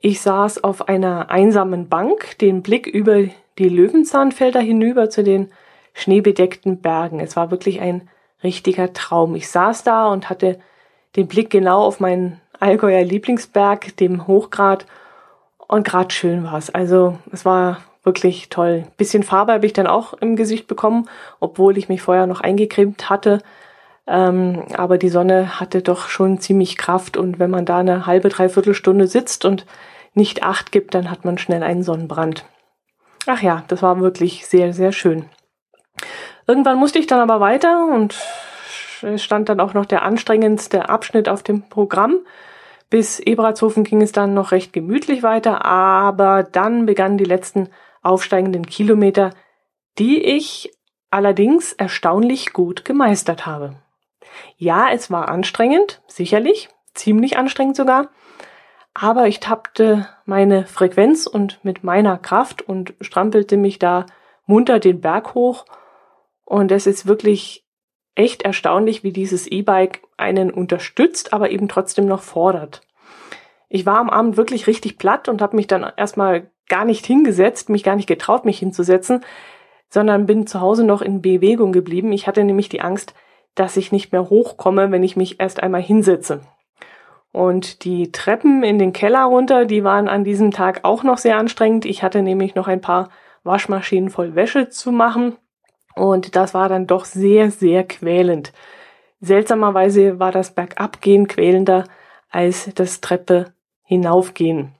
Ich 0.00 0.20
saß 0.22 0.64
auf 0.64 0.88
einer 0.88 1.30
einsamen 1.30 1.88
Bank, 1.88 2.38
den 2.38 2.62
Blick 2.62 2.86
über 2.86 3.24
die 3.58 3.68
Löwenzahnfelder 3.68 4.60
hinüber 4.60 5.10
zu 5.10 5.22
den 5.22 5.52
schneebedeckten 5.94 6.80
Bergen. 6.80 7.20
Es 7.20 7.36
war 7.36 7.50
wirklich 7.50 7.80
ein 7.80 8.08
richtiger 8.42 8.92
Traum. 8.92 9.34
Ich 9.34 9.48
saß 9.48 9.84
da 9.84 10.08
und 10.08 10.30
hatte 10.30 10.58
den 11.16 11.26
Blick 11.26 11.50
genau 11.50 11.82
auf 11.82 12.00
meinen 12.00 12.40
Allgäuer 12.58 13.02
Lieblingsberg, 13.02 13.96
dem 13.96 14.26
Hochgrad. 14.26 14.86
Und 15.66 15.86
grad 15.86 16.12
schön 16.12 16.44
war 16.44 16.58
es. 16.58 16.70
Also 16.70 17.18
es 17.32 17.44
war 17.44 17.78
wirklich 18.02 18.48
toll. 18.48 18.86
Bisschen 18.96 19.22
Farbe 19.22 19.52
habe 19.52 19.66
ich 19.66 19.72
dann 19.72 19.86
auch 19.86 20.14
im 20.14 20.36
Gesicht 20.36 20.66
bekommen, 20.66 21.08
obwohl 21.38 21.76
ich 21.78 21.88
mich 21.88 22.02
vorher 22.02 22.26
noch 22.26 22.40
eingecremt 22.40 23.10
hatte. 23.10 23.40
Ähm, 24.06 24.64
aber 24.76 24.98
die 24.98 25.10
Sonne 25.10 25.60
hatte 25.60 25.82
doch 25.82 26.08
schon 26.08 26.40
ziemlich 26.40 26.76
Kraft 26.76 27.16
und 27.16 27.38
wenn 27.38 27.50
man 27.50 27.66
da 27.66 27.78
eine 27.78 28.06
halbe, 28.06 28.28
dreiviertel 28.28 28.74
Stunde 28.74 29.06
sitzt 29.06 29.44
und 29.44 29.66
nicht 30.14 30.42
acht 30.42 30.72
gibt, 30.72 30.94
dann 30.94 31.10
hat 31.10 31.24
man 31.24 31.38
schnell 31.38 31.62
einen 31.62 31.82
Sonnenbrand. 31.82 32.44
Ach 33.26 33.42
ja, 33.42 33.62
das 33.68 33.82
war 33.82 34.00
wirklich 34.00 34.46
sehr, 34.46 34.72
sehr 34.72 34.92
schön. 34.92 35.26
Irgendwann 36.50 36.78
musste 36.78 36.98
ich 36.98 37.06
dann 37.06 37.20
aber 37.20 37.38
weiter 37.38 37.86
und 37.86 38.18
es 39.02 39.22
stand 39.22 39.48
dann 39.48 39.60
auch 39.60 39.72
noch 39.72 39.86
der 39.86 40.02
anstrengendste 40.02 40.88
Abschnitt 40.88 41.28
auf 41.28 41.44
dem 41.44 41.68
Programm. 41.68 42.18
Bis 42.88 43.20
Ebratshofen 43.20 43.84
ging 43.84 44.02
es 44.02 44.10
dann 44.10 44.34
noch 44.34 44.50
recht 44.50 44.72
gemütlich 44.72 45.22
weiter, 45.22 45.64
aber 45.64 46.42
dann 46.42 46.86
begannen 46.86 47.18
die 47.18 47.24
letzten 47.24 47.68
aufsteigenden 48.02 48.66
Kilometer, 48.66 49.30
die 50.00 50.20
ich 50.20 50.72
allerdings 51.08 51.72
erstaunlich 51.72 52.52
gut 52.52 52.84
gemeistert 52.84 53.46
habe. 53.46 53.76
Ja, 54.56 54.88
es 54.90 55.08
war 55.08 55.28
anstrengend, 55.28 56.02
sicherlich, 56.08 56.68
ziemlich 56.94 57.38
anstrengend 57.38 57.76
sogar, 57.76 58.08
aber 58.92 59.28
ich 59.28 59.38
tappte 59.38 60.08
meine 60.24 60.66
Frequenz 60.66 61.28
und 61.28 61.64
mit 61.64 61.84
meiner 61.84 62.18
Kraft 62.18 62.60
und 62.60 62.94
strampelte 63.00 63.56
mich 63.56 63.78
da 63.78 64.06
munter 64.46 64.80
den 64.80 65.00
Berg 65.00 65.34
hoch. 65.34 65.64
Und 66.50 66.72
es 66.72 66.88
ist 66.88 67.06
wirklich 67.06 67.64
echt 68.16 68.42
erstaunlich, 68.42 69.04
wie 69.04 69.12
dieses 69.12 69.46
E-Bike 69.46 70.02
einen 70.16 70.50
unterstützt, 70.50 71.32
aber 71.32 71.52
eben 71.52 71.68
trotzdem 71.68 72.06
noch 72.06 72.22
fordert. 72.22 72.80
Ich 73.68 73.86
war 73.86 73.98
am 73.98 74.10
Abend 74.10 74.36
wirklich 74.36 74.66
richtig 74.66 74.98
platt 74.98 75.28
und 75.28 75.42
habe 75.42 75.54
mich 75.54 75.68
dann 75.68 75.86
erstmal 75.96 76.50
gar 76.68 76.84
nicht 76.84 77.06
hingesetzt, 77.06 77.68
mich 77.68 77.84
gar 77.84 77.94
nicht 77.94 78.08
getraut, 78.08 78.44
mich 78.44 78.58
hinzusetzen, 78.58 79.24
sondern 79.90 80.26
bin 80.26 80.48
zu 80.48 80.60
Hause 80.60 80.82
noch 80.82 81.02
in 81.02 81.22
Bewegung 81.22 81.70
geblieben. 81.70 82.10
Ich 82.10 82.26
hatte 82.26 82.42
nämlich 82.42 82.68
die 82.68 82.80
Angst, 82.80 83.14
dass 83.54 83.76
ich 83.76 83.92
nicht 83.92 84.10
mehr 84.10 84.28
hochkomme, 84.28 84.90
wenn 84.90 85.04
ich 85.04 85.14
mich 85.14 85.38
erst 85.38 85.62
einmal 85.62 85.82
hinsetze. 85.82 86.40
Und 87.30 87.84
die 87.84 88.10
Treppen 88.10 88.64
in 88.64 88.80
den 88.80 88.92
Keller 88.92 89.22
runter, 89.22 89.66
die 89.66 89.84
waren 89.84 90.08
an 90.08 90.24
diesem 90.24 90.50
Tag 90.50 90.80
auch 90.82 91.04
noch 91.04 91.18
sehr 91.18 91.36
anstrengend. 91.36 91.84
Ich 91.84 92.02
hatte 92.02 92.22
nämlich 92.22 92.56
noch 92.56 92.66
ein 92.66 92.80
paar 92.80 93.10
Waschmaschinen 93.44 94.10
voll 94.10 94.34
Wäsche 94.34 94.68
zu 94.68 94.90
machen. 94.90 95.36
Und 95.94 96.36
das 96.36 96.54
war 96.54 96.68
dann 96.68 96.86
doch 96.86 97.04
sehr, 97.04 97.50
sehr 97.50 97.84
quälend. 97.84 98.52
Seltsamerweise 99.20 100.18
war 100.18 100.32
das 100.32 100.54
Bergabgehen 100.54 101.28
quälender 101.28 101.84
als 102.30 102.70
das 102.74 103.00
Treppe 103.00 103.52
hinaufgehen. 103.82 104.74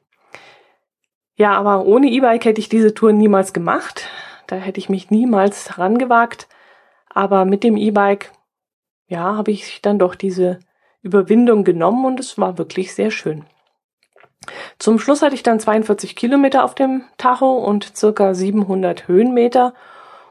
Ja, 1.34 1.52
aber 1.52 1.84
ohne 1.84 2.08
E-Bike 2.08 2.44
hätte 2.44 2.60
ich 2.60 2.68
diese 2.68 2.94
Tour 2.94 3.12
niemals 3.12 3.52
gemacht. 3.52 4.08
Da 4.46 4.56
hätte 4.56 4.78
ich 4.78 4.88
mich 4.88 5.10
niemals 5.10 5.78
rangewagt. 5.78 6.48
Aber 7.08 7.44
mit 7.44 7.64
dem 7.64 7.76
E-Bike, 7.76 8.32
ja, 9.08 9.36
habe 9.36 9.50
ich 9.50 9.82
dann 9.82 9.98
doch 9.98 10.14
diese 10.14 10.60
Überwindung 11.02 11.64
genommen 11.64 12.04
und 12.04 12.20
es 12.20 12.38
war 12.38 12.58
wirklich 12.58 12.94
sehr 12.94 13.10
schön. 13.10 13.44
Zum 14.78 14.98
Schluss 14.98 15.22
hatte 15.22 15.34
ich 15.34 15.42
dann 15.42 15.60
42 15.60 16.16
Kilometer 16.16 16.64
auf 16.64 16.74
dem 16.74 17.04
Tacho 17.18 17.58
und 17.58 17.96
circa 17.96 18.34
700 18.34 19.08
Höhenmeter. 19.08 19.74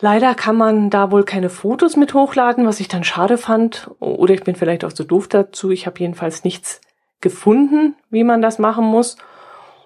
Leider 0.00 0.34
kann 0.34 0.56
man 0.56 0.90
da 0.90 1.12
wohl 1.12 1.22
keine 1.24 1.50
Fotos 1.50 1.96
mit 1.96 2.14
hochladen, 2.14 2.66
was 2.66 2.80
ich 2.80 2.88
dann 2.88 3.04
schade 3.04 3.38
fand. 3.38 3.88
Oder 4.00 4.34
ich 4.34 4.42
bin 4.42 4.56
vielleicht 4.56 4.84
auch 4.84 4.92
zu 4.92 5.04
doof 5.04 5.28
dazu. 5.28 5.70
Ich 5.70 5.86
habe 5.86 6.00
jedenfalls 6.00 6.42
nichts 6.42 6.80
gefunden, 7.20 7.94
wie 8.10 8.24
man 8.24 8.42
das 8.42 8.58
machen 8.58 8.84
muss. 8.84 9.16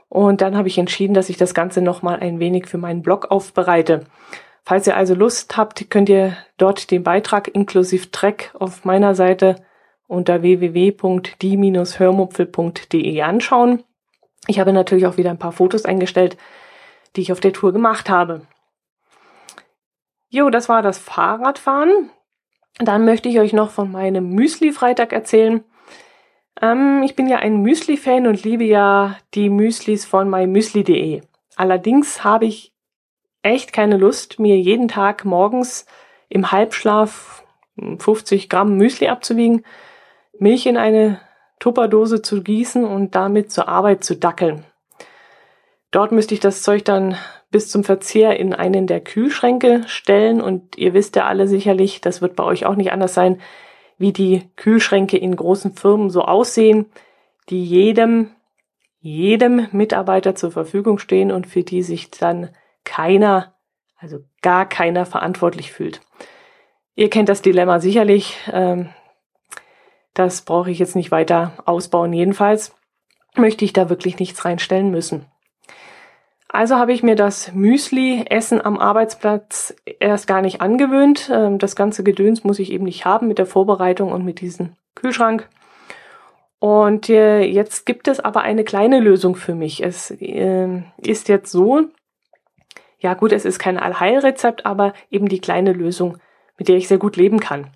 Und 0.08 0.40
dann 0.40 0.56
habe 0.56 0.68
ich 0.68 0.78
entschieden, 0.78 1.14
dass 1.14 1.28
ich 1.28 1.36
das 1.36 1.52
Ganze 1.52 1.82
nochmal 1.82 2.20
ein 2.20 2.40
wenig 2.40 2.66
für 2.66 2.78
meinen 2.78 3.02
Blog 3.02 3.30
aufbereite. 3.30 4.06
Falls 4.64 4.86
ihr 4.86 4.96
also 4.96 5.14
Lust 5.14 5.56
habt, 5.56 5.90
könnt 5.90 6.08
ihr 6.08 6.36
dort 6.56 6.90
den 6.90 7.02
Beitrag 7.02 7.48
inklusive 7.48 8.10
Track 8.10 8.54
auf 8.58 8.84
meiner 8.84 9.14
Seite 9.14 9.56
unter 10.08 10.42
www.die-hörmupfel.de 10.42 13.22
anschauen. 13.22 13.84
Ich 14.48 14.58
habe 14.58 14.72
natürlich 14.72 15.06
auch 15.06 15.16
wieder 15.16 15.30
ein 15.30 15.38
paar 15.38 15.52
Fotos 15.52 15.84
eingestellt, 15.84 16.36
die 17.14 17.20
ich 17.20 17.30
auf 17.30 17.38
der 17.40 17.52
Tour 17.52 17.72
gemacht 17.72 18.10
habe. 18.10 18.40
Jo, 20.30 20.50
das 20.50 20.68
war 20.68 20.82
das 20.82 20.98
Fahrradfahren. 20.98 22.10
Dann 22.78 23.04
möchte 23.04 23.28
ich 23.28 23.38
euch 23.38 23.52
noch 23.52 23.70
von 23.70 23.92
meinem 23.92 24.30
Müsli-Freitag 24.30 25.12
erzählen. 25.12 25.62
Ähm, 26.60 27.02
ich 27.04 27.14
bin 27.14 27.28
ja 27.28 27.38
ein 27.38 27.62
Müsli-Fan 27.62 28.26
und 28.26 28.42
liebe 28.44 28.64
ja 28.64 29.16
die 29.34 29.50
Müslis 29.50 30.04
von 30.04 30.28
mymüsli.de. 30.28 31.22
Allerdings 31.56 32.24
habe 32.24 32.46
ich 32.46 32.72
echt 33.42 33.72
keine 33.72 33.96
Lust, 33.96 34.38
mir 34.38 34.58
jeden 34.58 34.88
Tag 34.88 35.24
morgens 35.24 35.86
im 36.28 36.52
Halbschlaf 36.52 37.44
50 37.98 38.48
Gramm 38.48 38.76
Müsli 38.76 39.08
abzuwiegen, 39.08 39.64
Milch 40.40 40.66
in 40.66 40.76
eine 40.76 41.20
Tupperdose 41.58 42.22
zu 42.22 42.42
gießen 42.42 42.84
und 42.84 43.14
damit 43.14 43.50
zur 43.50 43.68
Arbeit 43.68 44.04
zu 44.04 44.16
dackeln. 44.16 44.64
Dort 45.90 46.12
müsste 46.12 46.34
ich 46.34 46.40
das 46.40 46.62
Zeug 46.62 46.84
dann 46.84 47.16
bis 47.50 47.70
zum 47.70 47.82
Verzehr 47.82 48.38
in 48.38 48.54
einen 48.54 48.86
der 48.86 49.00
Kühlschränke 49.00 49.82
stellen 49.86 50.40
und 50.40 50.76
ihr 50.76 50.92
wisst 50.92 51.16
ja 51.16 51.26
alle 51.26 51.48
sicherlich, 51.48 52.00
das 52.00 52.20
wird 52.20 52.36
bei 52.36 52.44
euch 52.44 52.66
auch 52.66 52.76
nicht 52.76 52.92
anders 52.92 53.14
sein, 53.14 53.40
wie 53.96 54.12
die 54.12 54.48
Kühlschränke 54.56 55.16
in 55.16 55.34
großen 55.34 55.74
Firmen 55.74 56.10
so 56.10 56.22
aussehen, 56.22 56.86
die 57.48 57.64
jedem, 57.64 58.30
jedem 59.00 59.66
Mitarbeiter 59.72 60.34
zur 60.34 60.52
Verfügung 60.52 60.98
stehen 60.98 61.32
und 61.32 61.46
für 61.46 61.62
die 61.62 61.82
sich 61.82 62.10
dann 62.10 62.50
keiner, 62.84 63.54
also 63.96 64.18
gar 64.42 64.68
keiner 64.68 65.06
verantwortlich 65.06 65.72
fühlt. 65.72 66.00
Ihr 66.94 67.10
kennt 67.10 67.28
das 67.28 67.42
Dilemma 67.42 67.80
sicherlich. 67.80 68.36
Ähm, 68.52 68.90
das 70.18 70.42
brauche 70.42 70.70
ich 70.70 70.78
jetzt 70.78 70.96
nicht 70.96 71.10
weiter 71.10 71.52
ausbauen. 71.64 72.12
Jedenfalls 72.12 72.74
möchte 73.36 73.64
ich 73.64 73.72
da 73.72 73.88
wirklich 73.88 74.18
nichts 74.18 74.44
reinstellen 74.44 74.90
müssen. 74.90 75.26
Also 76.48 76.76
habe 76.76 76.92
ich 76.92 77.02
mir 77.02 77.14
das 77.14 77.52
Müsli-Essen 77.52 78.64
am 78.64 78.78
Arbeitsplatz 78.78 79.76
erst 80.00 80.26
gar 80.26 80.40
nicht 80.40 80.60
angewöhnt. 80.60 81.30
Ähm, 81.32 81.58
das 81.58 81.76
ganze 81.76 82.02
Gedöns 82.02 82.42
muss 82.42 82.58
ich 82.58 82.72
eben 82.72 82.84
nicht 82.84 83.04
haben 83.04 83.28
mit 83.28 83.38
der 83.38 83.46
Vorbereitung 83.46 84.10
und 84.10 84.24
mit 84.24 84.40
diesem 84.40 84.72
Kühlschrank. 84.94 85.48
Und 86.58 87.08
äh, 87.08 87.42
jetzt 87.42 87.86
gibt 87.86 88.08
es 88.08 88.18
aber 88.18 88.40
eine 88.40 88.64
kleine 88.64 88.98
Lösung 88.98 89.36
für 89.36 89.54
mich. 89.54 89.84
Es 89.84 90.12
ähm, 90.18 90.84
ist 90.96 91.28
jetzt 91.28 91.52
so, 91.52 91.82
ja 92.98 93.14
gut, 93.14 93.32
es 93.32 93.44
ist 93.44 93.58
kein 93.58 93.78
Allheilrezept, 93.78 94.66
aber 94.66 94.94
eben 95.10 95.28
die 95.28 95.40
kleine 95.40 95.72
Lösung, 95.72 96.18
mit 96.56 96.68
der 96.68 96.76
ich 96.76 96.88
sehr 96.88 96.98
gut 96.98 97.16
leben 97.16 97.38
kann. 97.38 97.68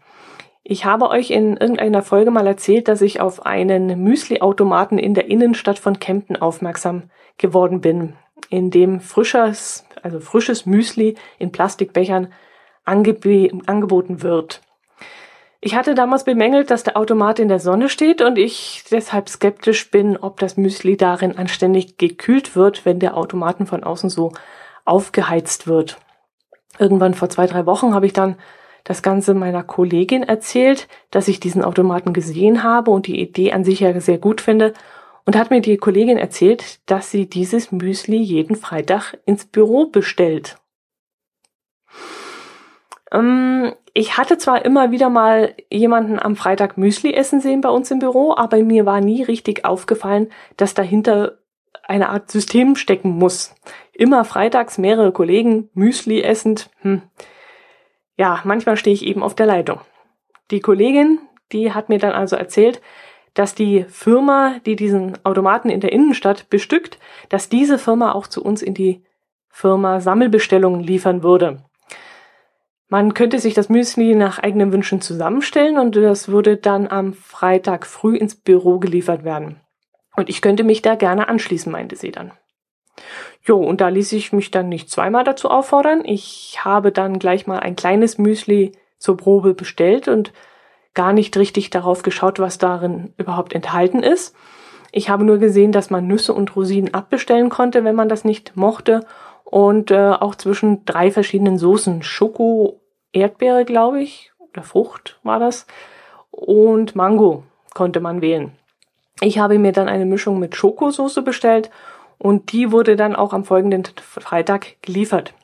Ich 0.64 0.84
habe 0.84 1.08
euch 1.08 1.30
in 1.30 1.56
irgendeiner 1.56 2.02
Folge 2.02 2.30
mal 2.30 2.46
erzählt, 2.46 2.86
dass 2.86 3.02
ich 3.02 3.20
auf 3.20 3.44
einen 3.44 4.02
Müsli-Automaten 4.02 4.98
in 4.98 5.14
der 5.14 5.28
Innenstadt 5.28 5.78
von 5.78 5.98
Kempten 5.98 6.36
aufmerksam 6.36 7.10
geworden 7.36 7.80
bin, 7.80 8.14
in 8.48 8.70
dem 8.70 9.00
frisches, 9.00 9.84
also 10.02 10.20
frisches 10.20 10.64
Müsli 10.64 11.16
in 11.38 11.50
Plastikbechern 11.50 12.32
angeboten 12.84 14.22
wird. 14.22 14.60
Ich 15.60 15.76
hatte 15.76 15.94
damals 15.94 16.24
bemängelt, 16.24 16.70
dass 16.70 16.82
der 16.82 16.96
Automat 16.96 17.38
in 17.38 17.48
der 17.48 17.60
Sonne 17.60 17.88
steht 17.88 18.20
und 18.20 18.36
ich 18.36 18.84
deshalb 18.90 19.28
skeptisch 19.28 19.90
bin, 19.92 20.16
ob 20.16 20.40
das 20.40 20.56
Müsli 20.56 20.96
darin 20.96 21.38
anständig 21.38 21.98
gekühlt 21.98 22.56
wird, 22.56 22.84
wenn 22.84 22.98
der 22.98 23.16
Automaten 23.16 23.66
von 23.66 23.84
außen 23.84 24.10
so 24.10 24.32
aufgeheizt 24.84 25.68
wird. 25.68 25.98
Irgendwann 26.78 27.14
vor 27.14 27.28
zwei, 27.28 27.46
drei 27.46 27.64
Wochen 27.66 27.94
habe 27.94 28.06
ich 28.06 28.12
dann 28.12 28.36
das 28.84 29.02
Ganze 29.02 29.34
meiner 29.34 29.62
Kollegin 29.62 30.22
erzählt, 30.22 30.88
dass 31.10 31.28
ich 31.28 31.40
diesen 31.40 31.62
Automaten 31.62 32.12
gesehen 32.12 32.62
habe 32.62 32.90
und 32.90 33.06
die 33.06 33.20
Idee 33.20 33.52
an 33.52 33.64
sich 33.64 33.80
ja 33.80 33.98
sehr 34.00 34.18
gut 34.18 34.40
finde. 34.40 34.72
Und 35.24 35.36
hat 35.36 35.50
mir 35.50 35.60
die 35.60 35.76
Kollegin 35.76 36.18
erzählt, 36.18 36.80
dass 36.90 37.12
sie 37.12 37.28
dieses 37.28 37.70
Müsli 37.70 38.16
jeden 38.16 38.56
Freitag 38.56 39.18
ins 39.24 39.44
Büro 39.44 39.86
bestellt. 39.86 40.56
Ähm, 43.12 43.72
ich 43.94 44.16
hatte 44.16 44.36
zwar 44.38 44.64
immer 44.64 44.90
wieder 44.90 45.10
mal 45.10 45.54
jemanden 45.70 46.18
am 46.18 46.34
Freitag 46.34 46.76
Müsli 46.76 47.14
essen 47.14 47.40
sehen 47.40 47.60
bei 47.60 47.68
uns 47.68 47.88
im 47.92 48.00
Büro, 48.00 48.34
aber 48.36 48.60
mir 48.64 48.84
war 48.84 49.00
nie 49.00 49.22
richtig 49.22 49.64
aufgefallen, 49.64 50.28
dass 50.56 50.74
dahinter 50.74 51.38
eine 51.84 52.08
Art 52.08 52.28
System 52.28 52.74
stecken 52.74 53.10
muss. 53.10 53.54
Immer 53.92 54.24
freitags 54.24 54.76
mehrere 54.76 55.12
Kollegen 55.12 55.70
Müsli 55.74 56.22
essend. 56.22 56.68
Hm 56.80 57.02
ja, 58.16 58.40
manchmal 58.44 58.76
stehe 58.76 58.94
ich 58.94 59.04
eben 59.04 59.22
auf 59.22 59.34
der 59.34 59.46
Leitung. 59.46 59.80
Die 60.50 60.60
Kollegin, 60.60 61.18
die 61.52 61.72
hat 61.72 61.88
mir 61.88 61.98
dann 61.98 62.12
also 62.12 62.36
erzählt, 62.36 62.80
dass 63.34 63.54
die 63.54 63.84
Firma, 63.88 64.56
die 64.66 64.76
diesen 64.76 65.24
Automaten 65.24 65.70
in 65.70 65.80
der 65.80 65.92
Innenstadt 65.92 66.50
bestückt, 66.50 66.98
dass 67.30 67.48
diese 67.48 67.78
Firma 67.78 68.12
auch 68.12 68.26
zu 68.26 68.44
uns 68.44 68.60
in 68.62 68.74
die 68.74 69.02
Firma 69.48 70.00
Sammelbestellungen 70.00 70.80
liefern 70.80 71.22
würde. 71.22 71.62
Man 72.88 73.14
könnte 73.14 73.38
sich 73.38 73.54
das 73.54 73.70
Müsli 73.70 74.14
nach 74.14 74.38
eigenen 74.38 74.70
Wünschen 74.70 75.00
zusammenstellen 75.00 75.78
und 75.78 75.96
das 75.96 76.28
würde 76.28 76.58
dann 76.58 76.88
am 76.88 77.14
Freitag 77.14 77.86
früh 77.86 78.16
ins 78.16 78.34
Büro 78.34 78.78
geliefert 78.78 79.24
werden. 79.24 79.60
Und 80.14 80.28
ich 80.28 80.42
könnte 80.42 80.62
mich 80.62 80.82
da 80.82 80.94
gerne 80.94 81.28
anschließen, 81.28 81.72
meinte 81.72 81.96
sie 81.96 82.12
dann. 82.12 82.32
Jo, 83.44 83.58
und 83.58 83.80
da 83.80 83.88
ließ 83.88 84.12
ich 84.12 84.32
mich 84.32 84.50
dann 84.50 84.68
nicht 84.68 84.88
zweimal 84.90 85.24
dazu 85.24 85.50
auffordern. 85.50 86.04
Ich 86.04 86.64
habe 86.64 86.92
dann 86.92 87.18
gleich 87.18 87.46
mal 87.46 87.58
ein 87.58 87.74
kleines 87.74 88.16
Müsli 88.18 88.72
zur 88.98 89.16
Probe 89.16 89.54
bestellt 89.54 90.06
und 90.06 90.32
gar 90.94 91.12
nicht 91.12 91.36
richtig 91.36 91.70
darauf 91.70 92.02
geschaut, 92.02 92.38
was 92.38 92.58
darin 92.58 93.12
überhaupt 93.16 93.52
enthalten 93.52 94.02
ist. 94.02 94.36
Ich 94.92 95.08
habe 95.08 95.24
nur 95.24 95.38
gesehen, 95.38 95.72
dass 95.72 95.90
man 95.90 96.06
Nüsse 96.06 96.34
und 96.34 96.54
Rosinen 96.54 96.94
abbestellen 96.94 97.48
konnte, 97.48 97.82
wenn 97.82 97.96
man 97.96 98.08
das 98.08 98.24
nicht 98.24 98.56
mochte. 98.56 99.04
Und 99.44 99.90
äh, 99.90 100.12
auch 100.12 100.34
zwischen 100.34 100.84
drei 100.84 101.10
verschiedenen 101.10 101.58
Soßen. 101.58 102.02
Schoko, 102.02 102.80
Erdbeere, 103.12 103.64
glaube 103.64 104.00
ich, 104.00 104.32
oder 104.38 104.62
Frucht 104.62 105.18
war 105.24 105.40
das. 105.40 105.66
Und 106.30 106.94
Mango 106.94 107.42
konnte 107.74 108.00
man 108.00 108.20
wählen. 108.20 108.52
Ich 109.20 109.38
habe 109.38 109.58
mir 109.58 109.72
dann 109.72 109.88
eine 109.88 110.06
Mischung 110.06 110.38
mit 110.38 110.54
Schokosoße 110.54 111.22
bestellt 111.22 111.70
und 112.22 112.52
die 112.52 112.70
wurde 112.70 112.94
dann 112.94 113.16
auch 113.16 113.32
am 113.32 113.44
folgenden 113.44 113.82
Freitag 114.00 114.80
geliefert. 114.80 115.34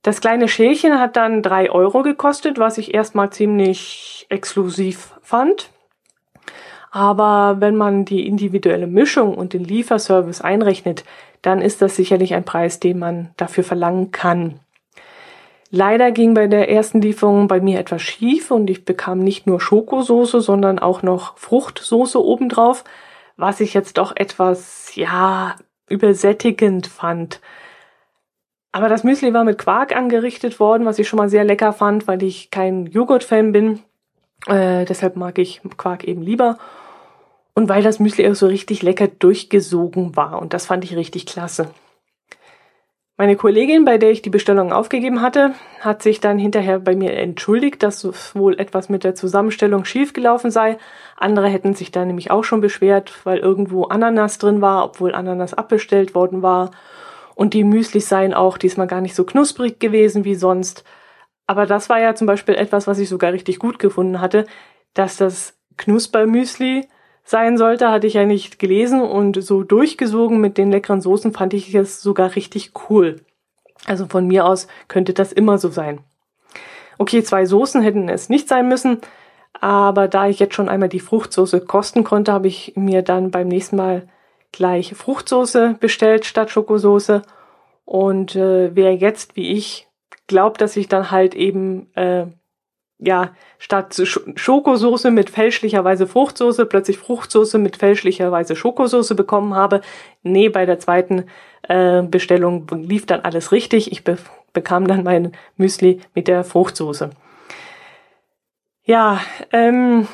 Das 0.00 0.22
kleine 0.22 0.48
Schälchen 0.48 0.98
hat 0.98 1.16
dann 1.16 1.42
drei 1.42 1.70
Euro 1.70 2.02
gekostet, 2.02 2.58
was 2.58 2.78
ich 2.78 2.94
erstmal 2.94 3.28
ziemlich 3.28 4.24
exklusiv 4.30 5.12
fand. 5.20 5.68
Aber 6.90 7.56
wenn 7.60 7.76
man 7.76 8.06
die 8.06 8.26
individuelle 8.26 8.86
Mischung 8.86 9.34
und 9.34 9.52
den 9.52 9.64
Lieferservice 9.64 10.40
einrechnet, 10.40 11.04
dann 11.42 11.60
ist 11.60 11.82
das 11.82 11.94
sicherlich 11.94 12.32
ein 12.32 12.44
Preis, 12.44 12.80
den 12.80 12.98
man 12.98 13.30
dafür 13.36 13.64
verlangen 13.64 14.12
kann. 14.12 14.60
Leider 15.70 16.10
ging 16.10 16.32
bei 16.32 16.46
der 16.46 16.70
ersten 16.70 17.02
Lieferung 17.02 17.48
bei 17.48 17.60
mir 17.60 17.80
etwas 17.80 18.00
schief 18.00 18.50
und 18.50 18.70
ich 18.70 18.86
bekam 18.86 19.18
nicht 19.18 19.46
nur 19.46 19.60
Schokosoße, 19.60 20.40
sondern 20.40 20.78
auch 20.78 21.02
noch 21.02 21.36
Fruchtsoße 21.36 22.22
obendrauf, 22.24 22.84
was 23.36 23.60
ich 23.60 23.74
jetzt 23.74 23.98
doch 23.98 24.14
etwas, 24.16 24.94
ja, 24.94 25.56
übersättigend 25.88 26.86
fand. 26.86 27.40
Aber 28.72 28.88
das 28.88 29.04
Müsli 29.04 29.32
war 29.32 29.44
mit 29.44 29.58
Quark 29.58 29.94
angerichtet 29.94 30.58
worden, 30.58 30.84
was 30.84 30.98
ich 30.98 31.08
schon 31.08 31.18
mal 31.18 31.28
sehr 31.28 31.44
lecker 31.44 31.72
fand, 31.72 32.08
weil 32.08 32.22
ich 32.22 32.50
kein 32.50 32.86
Joghurt-Fan 32.86 33.52
bin. 33.52 33.80
Äh, 34.46 34.84
deshalb 34.84 35.16
mag 35.16 35.38
ich 35.38 35.60
Quark 35.76 36.04
eben 36.04 36.22
lieber. 36.22 36.58
Und 37.54 37.68
weil 37.68 37.84
das 37.84 38.00
Müsli 38.00 38.28
auch 38.28 38.34
so 38.34 38.46
richtig 38.46 38.82
lecker 38.82 39.06
durchgesogen 39.06 40.16
war. 40.16 40.40
Und 40.40 40.54
das 40.54 40.66
fand 40.66 40.84
ich 40.84 40.96
richtig 40.96 41.26
klasse. 41.26 41.70
Meine 43.16 43.36
Kollegin, 43.36 43.84
bei 43.84 43.96
der 43.96 44.10
ich 44.10 44.22
die 44.22 44.30
Bestellung 44.30 44.72
aufgegeben 44.72 45.20
hatte, 45.20 45.54
hat 45.78 46.02
sich 46.02 46.18
dann 46.18 46.36
hinterher 46.36 46.80
bei 46.80 46.96
mir 46.96 47.12
entschuldigt, 47.12 47.80
dass 47.84 48.34
wohl 48.34 48.58
etwas 48.58 48.88
mit 48.88 49.04
der 49.04 49.14
Zusammenstellung 49.14 49.84
schiefgelaufen 49.84 50.50
sei. 50.50 50.78
Andere 51.16 51.48
hätten 51.48 51.74
sich 51.74 51.92
da 51.92 52.04
nämlich 52.04 52.32
auch 52.32 52.42
schon 52.42 52.60
beschwert, 52.60 53.24
weil 53.24 53.38
irgendwo 53.38 53.84
Ananas 53.84 54.38
drin 54.38 54.60
war, 54.60 54.84
obwohl 54.84 55.14
Ananas 55.14 55.54
abbestellt 55.54 56.16
worden 56.16 56.42
war. 56.42 56.72
Und 57.36 57.54
die 57.54 57.62
Müslis 57.62 58.08
seien 58.08 58.34
auch 58.34 58.58
diesmal 58.58 58.88
gar 58.88 59.00
nicht 59.00 59.14
so 59.14 59.22
knusprig 59.22 59.78
gewesen 59.78 60.24
wie 60.24 60.34
sonst. 60.34 60.82
Aber 61.46 61.66
das 61.66 61.88
war 61.88 62.00
ja 62.00 62.16
zum 62.16 62.26
Beispiel 62.26 62.56
etwas, 62.56 62.88
was 62.88 62.98
ich 62.98 63.08
sogar 63.08 63.32
richtig 63.32 63.60
gut 63.60 63.78
gefunden 63.78 64.20
hatte, 64.20 64.44
dass 64.92 65.18
das 65.18 65.56
Knuspermüsli 65.76 66.88
sein 67.24 67.56
sollte, 67.56 67.90
hatte 67.90 68.06
ich 68.06 68.14
ja 68.14 68.24
nicht 68.26 68.58
gelesen 68.58 69.00
und 69.00 69.42
so 69.42 69.62
durchgesogen 69.62 70.40
mit 70.40 70.58
den 70.58 70.70
leckeren 70.70 71.00
Soßen 71.00 71.32
fand 71.32 71.54
ich 71.54 71.74
es 71.74 72.02
sogar 72.02 72.36
richtig 72.36 72.72
cool. 72.88 73.16
Also 73.86 74.06
von 74.06 74.26
mir 74.26 74.46
aus 74.46 74.68
könnte 74.88 75.14
das 75.14 75.32
immer 75.32 75.58
so 75.58 75.68
sein. 75.70 76.00
Okay, 76.98 77.22
zwei 77.22 77.46
Soßen 77.46 77.82
hätten 77.82 78.08
es 78.08 78.28
nicht 78.28 78.48
sein 78.48 78.68
müssen, 78.68 79.00
aber 79.60 80.08
da 80.08 80.28
ich 80.28 80.38
jetzt 80.38 80.54
schon 80.54 80.68
einmal 80.68 80.88
die 80.88 81.00
Fruchtsoße 81.00 81.62
kosten 81.62 82.04
konnte, 82.04 82.32
habe 82.32 82.48
ich 82.48 82.74
mir 82.76 83.02
dann 83.02 83.30
beim 83.30 83.48
nächsten 83.48 83.76
Mal 83.76 84.08
gleich 84.52 84.94
Fruchtsoße 84.94 85.76
bestellt 85.80 86.26
statt 86.26 86.50
Schokosoße. 86.50 87.22
Und 87.84 88.36
äh, 88.36 88.74
wer 88.74 88.94
jetzt 88.94 89.36
wie 89.36 89.52
ich 89.52 89.88
glaubt, 90.26 90.60
dass 90.60 90.76
ich 90.76 90.88
dann 90.88 91.10
halt 91.10 91.34
eben 91.34 91.92
äh, 91.94 92.26
ja, 93.04 93.32
statt 93.58 94.00
Schokosoße 94.36 95.10
mit 95.10 95.30
fälschlicherweise 95.30 96.06
Fruchtsoße 96.06 96.66
plötzlich 96.66 96.98
Fruchtsoße 96.98 97.58
mit 97.58 97.76
fälschlicherweise 97.76 98.56
Schokosoße 98.56 99.14
bekommen 99.14 99.54
habe. 99.54 99.82
Nee, 100.22 100.48
bei 100.48 100.66
der 100.66 100.78
zweiten 100.78 101.24
äh, 101.68 102.02
Bestellung 102.02 102.66
lief 102.70 103.06
dann 103.06 103.20
alles 103.20 103.52
richtig. 103.52 103.92
Ich 103.92 104.04
be 104.04 104.16
bekam 104.52 104.86
dann 104.86 105.02
mein 105.02 105.32
Müsli 105.56 106.00
mit 106.14 106.28
der 106.28 106.44
Fruchtsoße. 106.44 107.10
Ja, 108.84 109.20
ähm, 109.50 110.06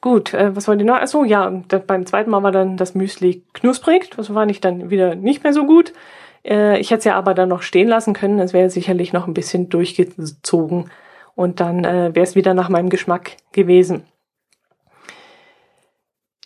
gut, 0.00 0.32
äh, 0.32 0.54
was 0.54 0.68
wollte 0.68 0.84
ich 0.84 0.86
noch? 0.86 1.00
Achso, 1.00 1.24
ja, 1.24 1.50
beim 1.86 2.06
zweiten 2.06 2.30
Mal 2.30 2.44
war 2.44 2.52
dann 2.52 2.76
das 2.76 2.94
Müsli 2.94 3.42
knusprig. 3.52 4.12
Das 4.16 4.32
war 4.32 4.46
nicht 4.46 4.64
dann 4.64 4.88
wieder 4.90 5.16
nicht 5.16 5.42
mehr 5.42 5.52
so 5.52 5.66
gut. 5.66 5.92
Äh, 6.44 6.78
ich 6.78 6.92
hätte 6.92 6.98
es 6.98 7.04
ja 7.06 7.16
aber 7.16 7.34
dann 7.34 7.48
noch 7.48 7.62
stehen 7.62 7.88
lassen 7.88 8.14
können. 8.14 8.38
Es 8.38 8.52
wäre 8.52 8.70
sicherlich 8.70 9.12
noch 9.12 9.26
ein 9.26 9.34
bisschen 9.34 9.68
durchgezogen 9.68 10.90
und 11.34 11.60
dann 11.60 11.84
äh, 11.84 12.14
wäre 12.14 12.24
es 12.24 12.34
wieder 12.34 12.54
nach 12.54 12.68
meinem 12.68 12.90
Geschmack 12.90 13.36
gewesen. 13.52 14.04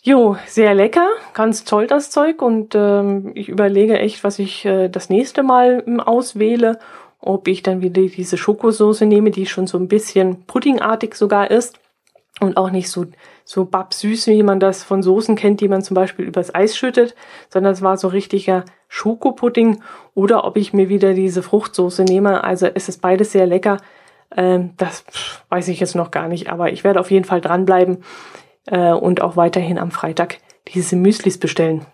Jo, 0.01 0.37
sehr 0.47 0.73
lecker, 0.73 1.07
ganz 1.33 1.65
toll 1.65 1.85
das 1.85 2.09
Zeug 2.09 2.41
und 2.41 2.73
ähm, 2.73 3.31
ich 3.35 3.49
überlege 3.49 3.99
echt, 3.99 4.23
was 4.23 4.39
ich 4.39 4.65
äh, 4.65 4.87
das 4.87 5.09
nächste 5.09 5.43
Mal 5.43 5.83
ähm, 5.85 5.99
auswähle, 5.99 6.79
ob 7.19 7.49
ich 7.49 7.63
dann 7.63 7.81
wieder 7.81 8.01
diese 8.01 8.37
Schokosoße 8.37 9.05
nehme, 9.05 9.29
die 9.29 9.45
schon 9.45 9.67
so 9.67 9.77
ein 9.77 9.89
bisschen 9.89 10.45
puddingartig 10.45 11.15
sogar 11.15 11.51
ist 11.51 11.77
und 12.39 12.55
auch 12.55 12.71
nicht 12.71 12.89
so 12.89 13.07
so 13.49 13.65
babsüß, 13.65 14.27
wie 14.27 14.43
man 14.43 14.59
das 14.59 14.83
von 14.83 15.01
Soßen 15.01 15.35
kennt, 15.35 15.59
die 15.59 15.67
man 15.67 15.81
zum 15.81 15.95
Beispiel 15.95 16.25
übers 16.25 16.53
Eis 16.53 16.77
schüttet, 16.77 17.15
sondern 17.49 17.73
es 17.73 17.81
war 17.81 17.97
so 17.97 18.07
richtiger 18.07 18.63
Schokopudding 18.89 19.81
oder 20.13 20.45
ob 20.45 20.55
ich 20.55 20.71
mir 20.71 20.87
wieder 20.87 21.15
diese 21.15 21.41
Fruchtsoße 21.41 22.03
nehme. 22.03 22.43
Also 22.43 22.67
es 22.67 22.89
ist 22.89 23.01
beides 23.01 23.31
sehr 23.31 23.47
lecker. 23.47 23.77
Ähm, 24.35 24.73
das 24.77 25.03
weiß 25.49 25.67
ich 25.69 25.79
jetzt 25.79 25.95
noch 25.95 26.11
gar 26.11 26.27
nicht, 26.27 26.49
aber 26.49 26.71
ich 26.71 26.83
werde 26.83 26.99
auf 26.99 27.11
jeden 27.11 27.25
Fall 27.25 27.41
dranbleiben 27.41 28.03
äh, 28.67 28.91
und 28.91 29.21
auch 29.21 29.35
weiterhin 29.35 29.77
am 29.77 29.91
Freitag 29.91 30.37
diese 30.67 30.95
Müslis 30.95 31.37
bestellen. 31.37 31.85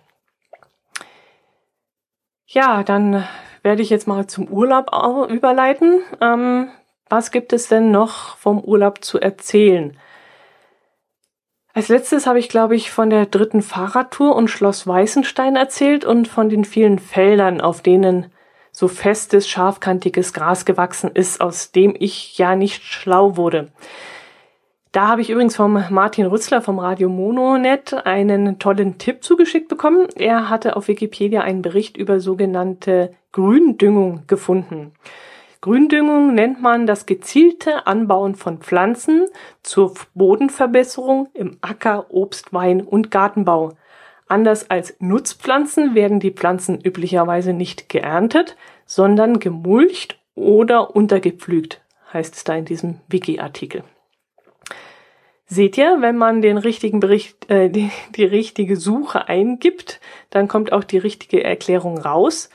Ja, 2.46 2.82
dann 2.82 3.24
werde 3.62 3.82
ich 3.82 3.90
jetzt 3.90 4.06
mal 4.06 4.26
zum 4.26 4.48
Urlaub 4.48 4.90
überleiten. 5.30 6.00
Ähm, 6.20 6.68
was 7.08 7.30
gibt 7.30 7.52
es 7.52 7.68
denn 7.68 7.90
noch 7.90 8.36
vom 8.36 8.60
Urlaub 8.60 9.02
zu 9.04 9.20
erzählen? 9.20 9.96
Als 11.72 11.88
letztes 11.88 12.26
habe 12.26 12.38
ich, 12.38 12.48
glaube 12.48 12.74
ich, 12.74 12.90
von 12.90 13.10
der 13.10 13.26
dritten 13.26 13.60
Fahrradtour 13.60 14.34
und 14.34 14.48
Schloss 14.48 14.86
Weißenstein 14.86 15.56
erzählt 15.56 16.04
und 16.04 16.26
von 16.26 16.48
den 16.48 16.64
vielen 16.64 16.98
Feldern, 16.98 17.60
auf 17.60 17.82
denen 17.82 18.32
so 18.76 18.88
festes, 18.88 19.48
scharfkantiges 19.48 20.34
Gras 20.34 20.66
gewachsen 20.66 21.10
ist, 21.14 21.40
aus 21.40 21.72
dem 21.72 21.94
ich 21.98 22.36
ja 22.36 22.56
nicht 22.56 22.82
schlau 22.84 23.38
wurde. 23.38 23.68
Da 24.92 25.08
habe 25.08 25.22
ich 25.22 25.30
übrigens 25.30 25.56
vom 25.56 25.82
Martin 25.88 26.26
Rützler 26.26 26.60
vom 26.60 26.78
Radio 26.78 27.08
Mononet 27.08 27.94
einen 28.06 28.58
tollen 28.58 28.98
Tipp 28.98 29.24
zugeschickt 29.24 29.68
bekommen. 29.68 30.08
Er 30.16 30.50
hatte 30.50 30.76
auf 30.76 30.88
Wikipedia 30.88 31.40
einen 31.40 31.62
Bericht 31.62 31.96
über 31.96 32.20
sogenannte 32.20 33.14
Gründüngung 33.32 34.24
gefunden. 34.26 34.92
Gründüngung 35.62 36.34
nennt 36.34 36.60
man 36.60 36.86
das 36.86 37.06
gezielte 37.06 37.86
Anbauen 37.86 38.34
von 38.34 38.58
Pflanzen 38.58 39.24
zur 39.62 39.94
Bodenverbesserung 40.14 41.30
im 41.32 41.56
Acker, 41.62 42.10
Obst, 42.10 42.52
Wein 42.52 42.82
und 42.82 43.10
Gartenbau. 43.10 43.72
Anders 44.28 44.70
als 44.70 44.96
Nutzpflanzen 44.98 45.94
werden 45.94 46.18
die 46.18 46.32
Pflanzen 46.32 46.80
üblicherweise 46.80 47.52
nicht 47.52 47.88
geerntet, 47.88 48.56
sondern 48.84 49.38
gemulcht 49.38 50.18
oder 50.34 50.94
untergepflügt, 50.96 51.80
heißt 52.12 52.34
es 52.34 52.44
da 52.44 52.54
in 52.56 52.64
diesem 52.64 53.00
Wiki-Artikel. 53.08 53.84
Seht 55.48 55.78
ihr, 55.78 55.98
wenn 56.00 56.16
man 56.16 56.42
den 56.42 56.58
richtigen 56.58 56.98
Bericht, 56.98 57.48
äh, 57.48 57.70
die, 57.70 57.90
die 58.16 58.24
richtige 58.24 58.76
Suche 58.76 59.28
eingibt, 59.28 60.00
dann 60.30 60.48
kommt 60.48 60.72
auch 60.72 60.82
die 60.82 60.98
richtige 60.98 61.44
Erklärung 61.44 61.98
raus 61.98 62.50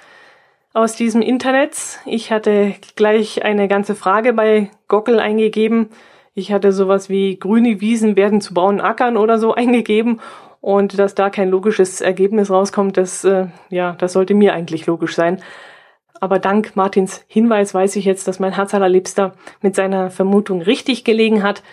aus 0.73 0.97
diesem 0.97 1.21
Internet. 1.21 1.99
Ich 2.05 2.34
hatte 2.34 2.75
gleich 2.97 3.45
eine 3.45 3.69
ganze 3.69 3.95
Frage 3.95 4.34
bei 4.34 4.71
Gockel 4.89 5.21
eingegeben. 5.21 5.89
Ich 6.34 6.51
hatte 6.51 6.73
sowas 6.73 7.10
wie 7.10 7.39
grüne 7.39 7.79
Wiesen 7.79 8.17
werden 8.17 8.41
zu 8.41 8.53
braunen 8.53 8.81
Ackern 8.81 9.15
oder 9.15 9.39
so 9.39 9.53
eingegeben 9.55 10.19
und 10.62 10.97
dass 10.97 11.15
da 11.15 11.30
kein 11.30 11.50
logisches 11.50 12.02
Ergebnis 12.02 12.50
rauskommt, 12.50 12.95
das, 12.95 13.24
äh, 13.24 13.47
ja, 13.69 13.93
das 13.93 14.13
sollte 14.13 14.36
mir 14.36 14.54
eigentlich 14.54 14.86
logisch 14.86 15.15
sein. 15.15 15.41
Aber 16.19 16.38
dank 16.38 16.76
Martins 16.76 17.26
Hinweis 17.28 17.74
weiß 17.74 17.95
ich 17.95 18.06
jetzt, 18.06 18.28
dass 18.28 18.39
mein 18.39 18.54
Herz 18.54 18.76
allerliebster 18.76 19.34
mit 19.62 19.76
seiner 19.76 20.12
Vermutung 20.12 20.62
richtig 20.62 21.04
gelegen 21.04 21.41
hat, 21.41 21.63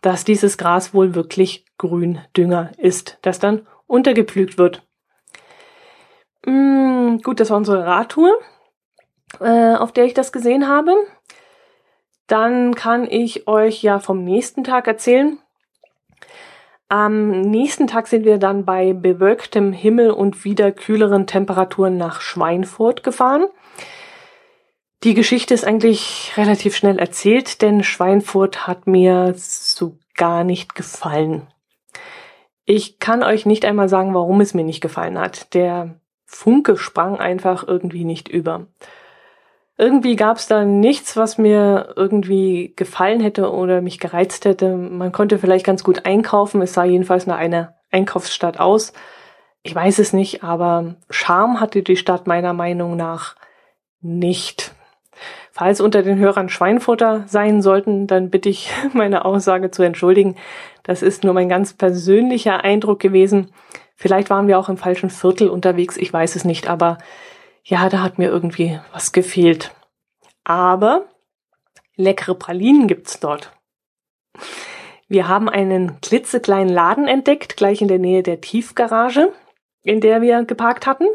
dass 0.00 0.24
dieses 0.24 0.56
Gras 0.56 0.94
wohl 0.94 1.14
wirklich 1.14 1.66
Gründünger 1.76 2.72
ist, 2.78 3.18
das 3.20 3.38
dann 3.38 3.66
untergepflügt 3.86 4.56
wird. 4.56 4.82
Mm, 6.46 7.18
gut, 7.18 7.40
das 7.40 7.50
war 7.50 7.58
unsere 7.58 7.84
Radtour, 7.84 8.32
äh, 9.40 9.74
auf 9.74 9.92
der 9.92 10.06
ich 10.06 10.14
das 10.14 10.32
gesehen 10.32 10.68
habe. 10.68 10.94
Dann 12.26 12.74
kann 12.74 13.06
ich 13.10 13.46
euch 13.46 13.82
ja 13.82 13.98
vom 13.98 14.24
nächsten 14.24 14.64
Tag 14.64 14.86
erzählen. 14.86 15.38
Am 16.88 17.42
nächsten 17.42 17.86
Tag 17.86 18.06
sind 18.06 18.24
wir 18.24 18.38
dann 18.38 18.64
bei 18.64 18.94
bewölktem 18.94 19.72
Himmel 19.72 20.10
und 20.10 20.44
wieder 20.44 20.72
kühleren 20.72 21.26
Temperaturen 21.26 21.98
nach 21.98 22.22
Schweinfurt 22.22 23.02
gefahren. 23.02 23.46
Die 25.04 25.12
Geschichte 25.12 25.52
ist 25.52 25.66
eigentlich 25.66 26.32
relativ 26.36 26.74
schnell 26.74 26.98
erzählt, 26.98 27.60
denn 27.60 27.84
Schweinfurt 27.84 28.66
hat 28.66 28.86
mir 28.86 29.34
so 29.36 29.98
gar 30.14 30.44
nicht 30.44 30.74
gefallen. 30.74 31.46
Ich 32.64 32.98
kann 32.98 33.22
euch 33.22 33.44
nicht 33.44 33.66
einmal 33.66 33.88
sagen, 33.88 34.14
warum 34.14 34.40
es 34.40 34.54
mir 34.54 34.64
nicht 34.64 34.80
gefallen 34.80 35.18
hat. 35.18 35.54
Der 35.54 36.00
Funke 36.24 36.78
sprang 36.78 37.18
einfach 37.18 37.66
irgendwie 37.68 38.04
nicht 38.04 38.28
über 38.28 38.66
irgendwie 39.78 40.16
gab 40.16 40.38
es 40.38 40.48
da 40.48 40.64
nichts, 40.64 41.16
was 41.16 41.38
mir 41.38 41.94
irgendwie 41.96 42.74
gefallen 42.74 43.20
hätte 43.20 43.52
oder 43.52 43.80
mich 43.80 44.00
gereizt 44.00 44.44
hätte. 44.44 44.74
Man 44.74 45.12
konnte 45.12 45.38
vielleicht 45.38 45.64
ganz 45.64 45.84
gut 45.84 46.04
einkaufen. 46.04 46.60
Es 46.60 46.74
sah 46.74 46.84
jedenfalls 46.84 47.26
nach 47.26 47.38
einer 47.38 47.76
Einkaufsstadt 47.92 48.58
aus. 48.58 48.92
Ich 49.62 49.72
weiß 49.72 50.00
es 50.00 50.12
nicht, 50.12 50.42
aber 50.42 50.96
Charme 51.10 51.60
hatte 51.60 51.82
die 51.82 51.96
Stadt 51.96 52.26
meiner 52.26 52.52
Meinung 52.54 52.96
nach 52.96 53.36
nicht. 54.00 54.72
Falls 55.52 55.80
unter 55.80 56.02
den 56.02 56.18
Hörern 56.18 56.48
Schweinfutter 56.48 57.24
sein 57.26 57.62
sollten, 57.62 58.08
dann 58.08 58.30
bitte 58.30 58.48
ich 58.48 58.72
meine 58.94 59.24
Aussage 59.24 59.70
zu 59.70 59.84
entschuldigen. 59.84 60.34
Das 60.82 61.02
ist 61.02 61.22
nur 61.22 61.34
mein 61.34 61.48
ganz 61.48 61.72
persönlicher 61.72 62.64
Eindruck 62.64 62.98
gewesen. 62.98 63.52
Vielleicht 63.94 64.28
waren 64.28 64.48
wir 64.48 64.58
auch 64.58 64.68
im 64.68 64.76
falschen 64.76 65.10
Viertel 65.10 65.48
unterwegs, 65.48 65.96
ich 65.96 66.12
weiß 66.12 66.34
es 66.36 66.44
nicht, 66.44 66.68
aber 66.68 66.98
ja, 67.68 67.90
da 67.90 68.00
hat 68.00 68.18
mir 68.18 68.28
irgendwie 68.28 68.80
was 68.92 69.12
gefehlt. 69.12 69.74
Aber 70.42 71.04
leckere 71.96 72.34
Pralinen 72.34 72.88
gibt's 72.88 73.20
dort. 73.20 73.52
Wir 75.06 75.28
haben 75.28 75.50
einen 75.50 76.00
klitzekleinen 76.00 76.72
Laden 76.72 77.08
entdeckt, 77.08 77.58
gleich 77.58 77.82
in 77.82 77.88
der 77.88 77.98
Nähe 77.98 78.22
der 78.22 78.40
Tiefgarage, 78.40 79.32
in 79.82 80.00
der 80.00 80.22
wir 80.22 80.44
geparkt 80.44 80.86
hatten. 80.86 81.06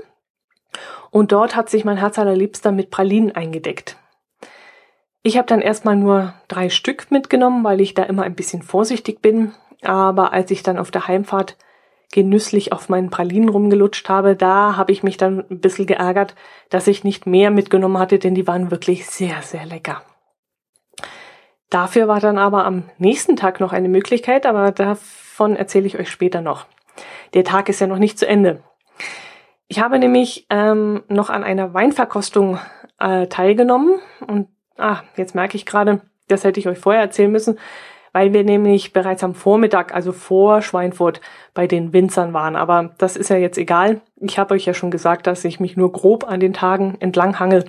Und 1.10 1.32
dort 1.32 1.56
hat 1.56 1.70
sich 1.70 1.86
mein 1.86 1.98
Herz 1.98 2.20
allerliebster 2.20 2.72
mit 2.72 2.92
Pralinen 2.92 3.32
eingedeckt. 3.32 3.98
Ich 5.24 5.38
habe 5.38 5.48
dann 5.48 5.62
erstmal 5.62 5.96
nur 5.96 6.36
drei 6.48 6.70
Stück 6.70 7.10
mitgenommen, 7.10 7.64
weil 7.64 7.82
ich 7.82 7.96
da 7.96 8.04
immer 8.04 8.24
ein 8.24 8.36
bisschen 8.36 8.62
vorsichtig 8.62 9.22
bin. 9.22 9.54
Aber 9.82 10.34
als 10.34 10.52
ich 10.52 10.62
dann 10.62 10.78
auf 10.78 10.92
der 10.92 11.08
Heimfahrt 11.08 11.58
genüsslich 12.14 12.72
auf 12.72 12.90
meinen 12.90 13.10
Pralinen 13.10 13.50
rumgelutscht 13.50 14.08
habe, 14.08 14.36
da 14.36 14.78
habe 14.78 14.92
ich 14.92 15.02
mich 15.02 15.18
dann 15.18 15.46
ein 15.50 15.60
bisschen 15.60 15.88
geärgert, 15.88 16.36
dass 16.70 16.88
ich 16.88 17.04
nicht 17.04 17.26
mehr 17.26 17.50
mitgenommen 17.50 17.98
hatte, 17.98 18.20
denn 18.20 18.36
die 18.36 18.48
waren 18.48 18.70
wirklich 18.70 19.08
sehr, 19.08 19.42
sehr 19.42 19.66
lecker. 19.66 20.04
Dafür 21.72 22.08
war 22.08 22.20
dann 22.20 22.38
aber 22.38 22.66
am 22.66 22.84
nächsten 23.00 23.36
Tag 23.36 23.60
noch 23.60 23.74
eine 23.74 23.90
Möglichkeit, 23.90 24.46
aber 24.46 24.72
davon 24.72 25.56
erzähle 25.56 25.88
ich 25.88 25.98
euch 25.98 26.12
später 26.12 26.42
noch. 26.42 26.68
Der 27.34 27.44
Tag 27.44 27.68
ist 27.68 27.82
ja 27.82 27.88
noch 27.88 27.98
nicht 27.98 28.20
zu 28.20 28.28
Ende. 28.28 28.62
Ich 29.68 29.80
habe 29.80 29.98
nämlich 29.98 30.46
ähm, 30.52 31.04
noch 31.08 31.32
an 31.32 31.44
einer 31.44 31.74
Weinverkostung 31.74 32.60
äh, 33.00 33.26
teilgenommen 33.26 34.00
und 34.28 34.50
ah, 34.78 35.02
jetzt 35.18 35.34
merke 35.34 35.58
ich 35.58 35.66
gerade, 35.66 36.02
das 36.28 36.44
hätte 36.44 36.60
ich 36.60 36.68
euch 36.68 36.78
vorher 36.78 37.02
erzählen 37.02 37.32
müssen, 37.32 37.58
weil 38.14 38.32
wir 38.32 38.44
nämlich 38.44 38.94
bereits 38.94 39.24
am 39.24 39.34
Vormittag, 39.34 39.94
also 39.94 40.12
vor 40.12 40.62
Schweinfurt, 40.62 41.20
bei 41.54 41.68
den 41.68 41.92
Winzern 41.92 42.32
waren. 42.34 42.56
Aber 42.56 42.92
das 43.00 43.18
ist 43.18 43.30
ja 43.30 43.38
jetzt 43.38 43.58
egal. 43.58 44.02
Ich 44.22 44.40
habe 44.40 44.54
euch 44.54 44.66
ja 44.66 44.74
schon 44.74 44.92
gesagt, 44.92 45.28
dass 45.28 45.44
ich 45.44 45.60
mich 45.60 45.76
nur 45.76 45.92
grob 45.92 46.24
an 46.30 46.40
den 46.40 46.54
Tagen 46.54 46.96
entlang 47.00 47.40
hangel. 47.40 47.66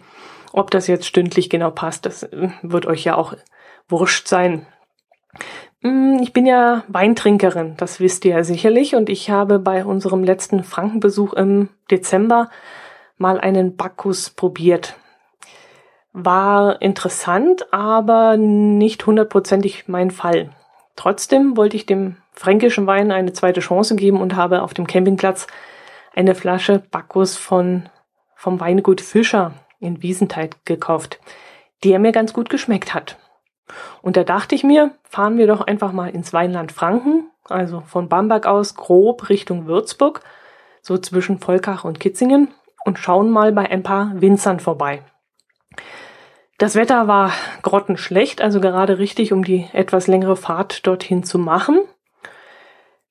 Ob 0.52 0.70
das 0.70 0.86
jetzt 0.86 1.06
stündlich 1.06 1.50
genau 1.50 1.70
passt, 1.70 2.06
das 2.06 2.22
äh, 2.22 2.50
wird 2.62 2.86
euch 2.86 3.04
ja 3.04 3.16
auch 3.16 3.34
wurscht 3.88 4.28
sein. 4.28 4.66
Mm, 5.80 6.18
ich 6.22 6.32
bin 6.32 6.46
ja 6.46 6.84
Weintrinkerin, 6.88 7.74
das 7.76 7.98
wisst 7.98 8.24
ihr 8.24 8.36
ja 8.36 8.44
sicherlich, 8.44 8.94
und 8.94 9.08
ich 9.08 9.30
habe 9.30 9.58
bei 9.58 9.84
unserem 9.84 10.22
letzten 10.22 10.62
Frankenbesuch 10.62 11.32
im 11.32 11.70
Dezember 11.90 12.50
mal 13.16 13.40
einen 13.40 13.76
Bacchus 13.76 14.30
probiert 14.30 14.96
war 16.14 16.80
interessant, 16.80 17.72
aber 17.72 18.36
nicht 18.36 19.04
hundertprozentig 19.04 19.88
mein 19.88 20.12
Fall. 20.12 20.50
Trotzdem 20.94 21.56
wollte 21.56 21.76
ich 21.76 21.86
dem 21.86 22.16
fränkischen 22.32 22.86
Wein 22.86 23.10
eine 23.10 23.32
zweite 23.32 23.60
Chance 23.60 23.96
geben 23.96 24.20
und 24.20 24.36
habe 24.36 24.62
auf 24.62 24.72
dem 24.74 24.86
Campingplatz 24.86 25.48
eine 26.14 26.36
Flasche 26.36 26.78
Bacchus 26.90 27.36
von, 27.36 27.88
vom 28.36 28.60
Weingut 28.60 29.00
Fischer 29.00 29.54
in 29.80 30.02
Wiesentheit 30.02 30.64
gekauft, 30.64 31.18
der 31.82 31.98
mir 31.98 32.12
ganz 32.12 32.32
gut 32.32 32.48
geschmeckt 32.48 32.94
hat. 32.94 33.18
Und 34.00 34.16
da 34.16 34.22
dachte 34.22 34.54
ich 34.54 34.62
mir, 34.62 34.92
fahren 35.02 35.36
wir 35.36 35.48
doch 35.48 35.62
einfach 35.62 35.90
mal 35.90 36.10
ins 36.10 36.32
Weinland 36.32 36.70
Franken, 36.70 37.28
also 37.48 37.80
von 37.80 38.08
Bamberg 38.08 38.46
aus 38.46 38.76
grob 38.76 39.28
Richtung 39.28 39.66
Würzburg, 39.66 40.20
so 40.80 40.96
zwischen 40.96 41.40
Volkach 41.40 41.84
und 41.84 41.98
Kitzingen 41.98 42.54
und 42.84 43.00
schauen 43.00 43.30
mal 43.30 43.50
bei 43.50 43.68
ein 43.68 43.82
paar 43.82 44.12
Winzern 44.20 44.60
vorbei. 44.60 45.02
Das 46.64 46.76
Wetter 46.76 47.06
war 47.08 47.30
grottenschlecht, 47.60 48.40
also 48.40 48.58
gerade 48.58 48.98
richtig, 48.98 49.34
um 49.34 49.44
die 49.44 49.68
etwas 49.74 50.06
längere 50.06 50.34
Fahrt 50.34 50.86
dorthin 50.86 51.22
zu 51.22 51.38
machen. 51.38 51.80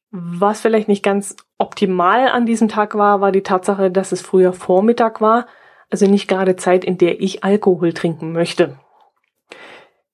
Was 0.10 0.62
vielleicht 0.62 0.88
nicht 0.88 1.04
ganz 1.04 1.36
optimal 1.60 2.30
an 2.30 2.48
diesem 2.48 2.68
Tag 2.68 2.96
war, 2.96 3.22
war 3.22 3.32
die 3.32 3.44
Tatsache, 3.44 3.92
dass 3.92 4.12
es 4.12 4.24
früher 4.24 4.54
Vormittag 4.54 5.22
war, 5.22 5.46
also 5.92 6.08
nicht 6.08 6.28
gerade 6.28 6.56
Zeit, 6.56 6.84
in 6.84 6.98
der 6.98 7.22
ich 7.22 7.44
Alkohol 7.44 7.94
trinken 7.94 8.32
möchte. 8.32 8.80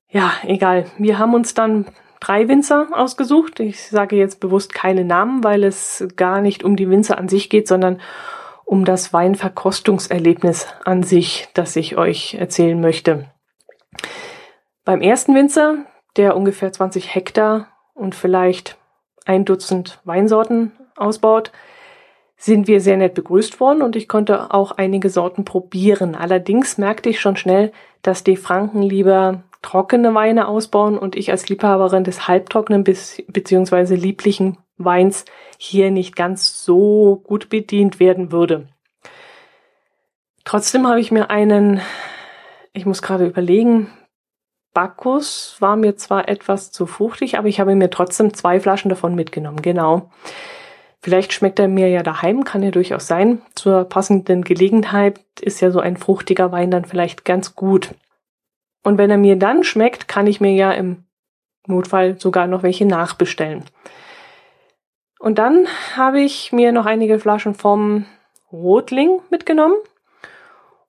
Ja, 0.09 0.33
egal. 0.43 0.87
Wir 0.97 1.17
haben 1.17 1.33
uns 1.33 1.53
dann 1.53 1.85
drei 2.19 2.49
Winzer 2.49 2.89
ausgesucht. 2.91 3.61
Ich 3.61 3.87
sage 3.87 4.17
jetzt 4.17 4.41
bewusst 4.41 4.73
keine 4.73 5.05
Namen, 5.05 5.45
weil 5.45 5.63
es 5.63 6.05
gar 6.17 6.41
nicht 6.41 6.65
um 6.65 6.75
die 6.75 6.89
Winzer 6.89 7.17
an 7.17 7.29
sich 7.29 7.49
geht, 7.49 7.69
sondern 7.69 8.01
um 8.69 8.85
das 8.85 9.13
Weinverkostungserlebnis 9.13 10.67
an 10.85 11.01
sich, 11.01 11.47
das 11.55 11.75
ich 11.75 11.97
euch 11.97 12.35
erzählen 12.35 12.79
möchte. 12.79 13.25
Beim 14.85 15.01
ersten 15.01 15.33
Winzer, 15.33 15.85
der 16.17 16.37
ungefähr 16.37 16.71
20 16.71 17.15
Hektar 17.15 17.69
und 17.95 18.13
vielleicht 18.13 18.77
ein 19.25 19.43
Dutzend 19.43 19.99
Weinsorten 20.03 20.71
ausbaut, 20.95 21.51
sind 22.37 22.67
wir 22.67 22.79
sehr 22.79 22.97
nett 22.97 23.15
begrüßt 23.15 23.59
worden 23.59 23.81
und 23.81 23.95
ich 23.95 24.07
konnte 24.07 24.53
auch 24.53 24.73
einige 24.73 25.09
Sorten 25.09 25.45
probieren. 25.45 26.13
Allerdings 26.13 26.77
merkte 26.77 27.09
ich 27.09 27.19
schon 27.19 27.37
schnell, 27.37 27.71
dass 28.03 28.23
die 28.23 28.37
Franken 28.37 28.83
lieber 28.83 29.45
trockene 29.63 30.13
Weine 30.13 30.47
ausbauen 30.47 30.99
und 30.99 31.15
ich 31.15 31.31
als 31.31 31.49
Liebhaberin 31.49 32.03
des 32.03 32.27
halbtrockenen 32.27 32.83
beziehungsweise 32.83 33.95
lieblichen 33.95 34.59
Weins 34.79 35.25
hier 35.57 35.91
nicht 35.91 36.15
ganz 36.15 36.63
so 36.63 37.21
gut 37.23 37.49
bedient 37.49 37.99
werden 37.99 38.31
würde. 38.31 38.67
Trotzdem 40.45 40.87
habe 40.87 40.99
ich 40.99 41.11
mir 41.11 41.29
einen, 41.29 41.81
ich 42.73 42.85
muss 42.85 43.01
gerade 43.01 43.27
überlegen, 43.27 43.91
Bacchus 44.73 45.57
war 45.59 45.75
mir 45.75 45.95
zwar 45.95 46.29
etwas 46.29 46.71
zu 46.71 46.85
fruchtig, 46.85 47.37
aber 47.37 47.47
ich 47.47 47.59
habe 47.59 47.75
mir 47.75 47.89
trotzdem 47.89 48.33
zwei 48.33 48.59
Flaschen 48.59 48.89
davon 48.89 49.15
mitgenommen, 49.15 49.61
genau. 49.61 50.09
Vielleicht 51.01 51.33
schmeckt 51.33 51.59
er 51.59 51.67
mir 51.67 51.89
ja 51.89 52.03
daheim, 52.03 52.43
kann 52.43 52.61
ja 52.61 52.71
durchaus 52.71 53.07
sein. 53.07 53.41
Zur 53.55 53.85
passenden 53.85 54.43
Gelegenheit 54.43 55.19
ist 55.39 55.61
ja 55.61 55.71
so 55.71 55.79
ein 55.79 55.97
fruchtiger 55.97 56.51
Wein 56.51 56.71
dann 56.71 56.85
vielleicht 56.85 57.25
ganz 57.25 57.55
gut. 57.55 57.95
Und 58.83 58.97
wenn 58.97 59.09
er 59.09 59.17
mir 59.17 59.37
dann 59.37 59.63
schmeckt, 59.63 60.07
kann 60.07 60.27
ich 60.27 60.41
mir 60.41 60.53
ja 60.53 60.71
im 60.71 61.05
Notfall 61.67 62.19
sogar 62.19 62.47
noch 62.47 62.63
welche 62.63 62.85
nachbestellen. 62.85 63.63
Und 65.19 65.37
dann 65.37 65.67
habe 65.95 66.21
ich 66.21 66.51
mir 66.53 66.71
noch 66.71 66.85
einige 66.85 67.19
Flaschen 67.19 67.53
vom 67.53 68.05
Rotling 68.51 69.19
mitgenommen 69.29 69.75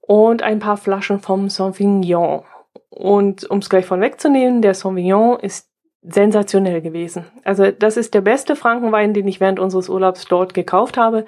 und 0.00 0.42
ein 0.42 0.60
paar 0.60 0.76
Flaschen 0.76 1.20
vom 1.20 1.50
Sauvignon. 1.50 2.44
Und 2.88 3.48
um 3.50 3.58
es 3.58 3.68
gleich 3.68 3.86
von 3.86 4.00
wegzunehmen, 4.00 4.62
der 4.62 4.74
Sauvignon 4.74 5.38
ist 5.40 5.68
sensationell 6.02 6.80
gewesen. 6.80 7.26
Also 7.44 7.70
das 7.72 7.96
ist 7.96 8.14
der 8.14 8.22
beste 8.22 8.56
Frankenwein, 8.56 9.12
den 9.12 9.28
ich 9.28 9.40
während 9.40 9.58
unseres 9.58 9.88
Urlaubs 9.88 10.24
dort 10.24 10.54
gekauft 10.54 10.96
habe. 10.96 11.26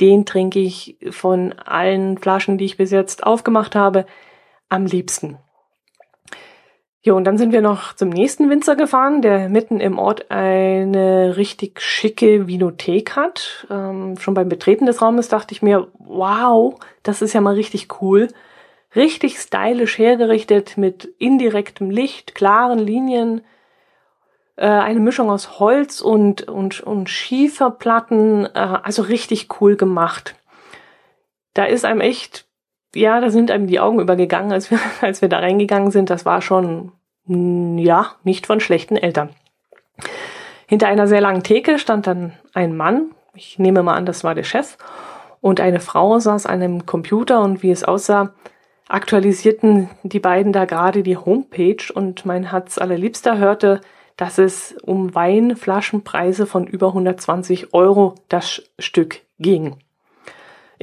Den 0.00 0.26
trinke 0.26 0.60
ich 0.60 0.96
von 1.10 1.54
allen 1.54 2.18
Flaschen, 2.18 2.58
die 2.58 2.66
ich 2.66 2.76
bis 2.76 2.90
jetzt 2.90 3.24
aufgemacht 3.24 3.74
habe, 3.74 4.06
am 4.68 4.86
liebsten. 4.86 5.38
Jo, 7.04 7.16
und 7.16 7.24
dann 7.24 7.36
sind 7.36 7.52
wir 7.52 7.62
noch 7.62 7.94
zum 7.94 8.10
nächsten 8.10 8.48
Winzer 8.48 8.76
gefahren, 8.76 9.22
der 9.22 9.48
mitten 9.48 9.80
im 9.80 9.98
Ort 9.98 10.30
eine 10.30 11.36
richtig 11.36 11.80
schicke 11.80 12.46
Vinothek 12.46 13.16
hat. 13.16 13.66
Ähm, 13.70 14.16
schon 14.18 14.34
beim 14.34 14.48
Betreten 14.48 14.86
des 14.86 15.02
Raumes 15.02 15.28
dachte 15.28 15.52
ich 15.52 15.62
mir, 15.62 15.88
wow, 15.98 16.78
das 17.02 17.20
ist 17.20 17.32
ja 17.32 17.40
mal 17.40 17.54
richtig 17.54 18.00
cool. 18.00 18.28
Richtig 18.94 19.40
stylisch 19.40 19.98
hergerichtet 19.98 20.76
mit 20.76 21.06
indirektem 21.18 21.90
Licht, 21.90 22.36
klaren 22.36 22.78
Linien, 22.78 23.40
äh, 24.54 24.66
eine 24.66 25.00
Mischung 25.00 25.28
aus 25.28 25.58
Holz 25.58 26.02
und, 26.02 26.42
und, 26.42 26.82
und 26.82 27.08
Schieferplatten, 27.10 28.46
äh, 28.46 28.78
also 28.82 29.02
richtig 29.02 29.60
cool 29.60 29.74
gemacht. 29.74 30.36
Da 31.54 31.64
ist 31.64 31.84
einem 31.84 32.00
echt 32.00 32.46
ja, 32.94 33.20
da 33.20 33.30
sind 33.30 33.50
einem 33.50 33.66
die 33.66 33.80
Augen 33.80 34.00
übergegangen, 34.00 34.52
als 34.52 34.70
wir, 34.70 34.78
als 35.00 35.22
wir 35.22 35.28
da 35.28 35.38
reingegangen 35.38 35.90
sind. 35.90 36.10
Das 36.10 36.24
war 36.24 36.42
schon, 36.42 36.92
mm, 37.26 37.78
ja, 37.78 38.12
nicht 38.24 38.46
von 38.46 38.60
schlechten 38.60 38.96
Eltern. 38.96 39.30
Hinter 40.66 40.88
einer 40.88 41.06
sehr 41.06 41.20
langen 41.20 41.42
Theke 41.42 41.78
stand 41.78 42.06
dann 42.06 42.32
ein 42.54 42.76
Mann. 42.76 43.10
Ich 43.34 43.58
nehme 43.58 43.82
mal 43.82 43.94
an, 43.94 44.06
das 44.06 44.24
war 44.24 44.34
der 44.34 44.44
Chef. 44.44 44.76
Und 45.40 45.60
eine 45.60 45.80
Frau 45.80 46.18
saß 46.18 46.46
an 46.46 46.62
einem 46.62 46.86
Computer 46.86 47.42
und 47.42 47.62
wie 47.62 47.70
es 47.70 47.84
aussah, 47.84 48.32
aktualisierten 48.88 49.90
die 50.02 50.20
beiden 50.20 50.52
da 50.52 50.64
gerade 50.64 51.02
die 51.02 51.16
Homepage 51.16 51.92
und 51.92 52.24
mein 52.26 52.50
Herz 52.50 52.78
allerliebster 52.78 53.38
hörte, 53.38 53.80
dass 54.16 54.38
es 54.38 54.76
um 54.82 55.14
Weinflaschenpreise 55.14 56.46
von 56.46 56.66
über 56.66 56.88
120 56.88 57.74
Euro 57.74 58.14
das 58.28 58.62
Stück 58.78 59.20
ging. 59.38 59.76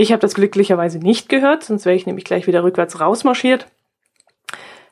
Ich 0.02 0.14
habe 0.14 0.22
das 0.22 0.34
glücklicherweise 0.34 0.98
nicht 0.98 1.28
gehört, 1.28 1.66
sonst 1.66 1.84
wäre 1.84 1.94
ich 1.94 2.06
nämlich 2.06 2.24
gleich 2.24 2.48
wieder 2.48 2.64
rückwärts 2.64 3.02
rausmarschiert. 3.02 3.68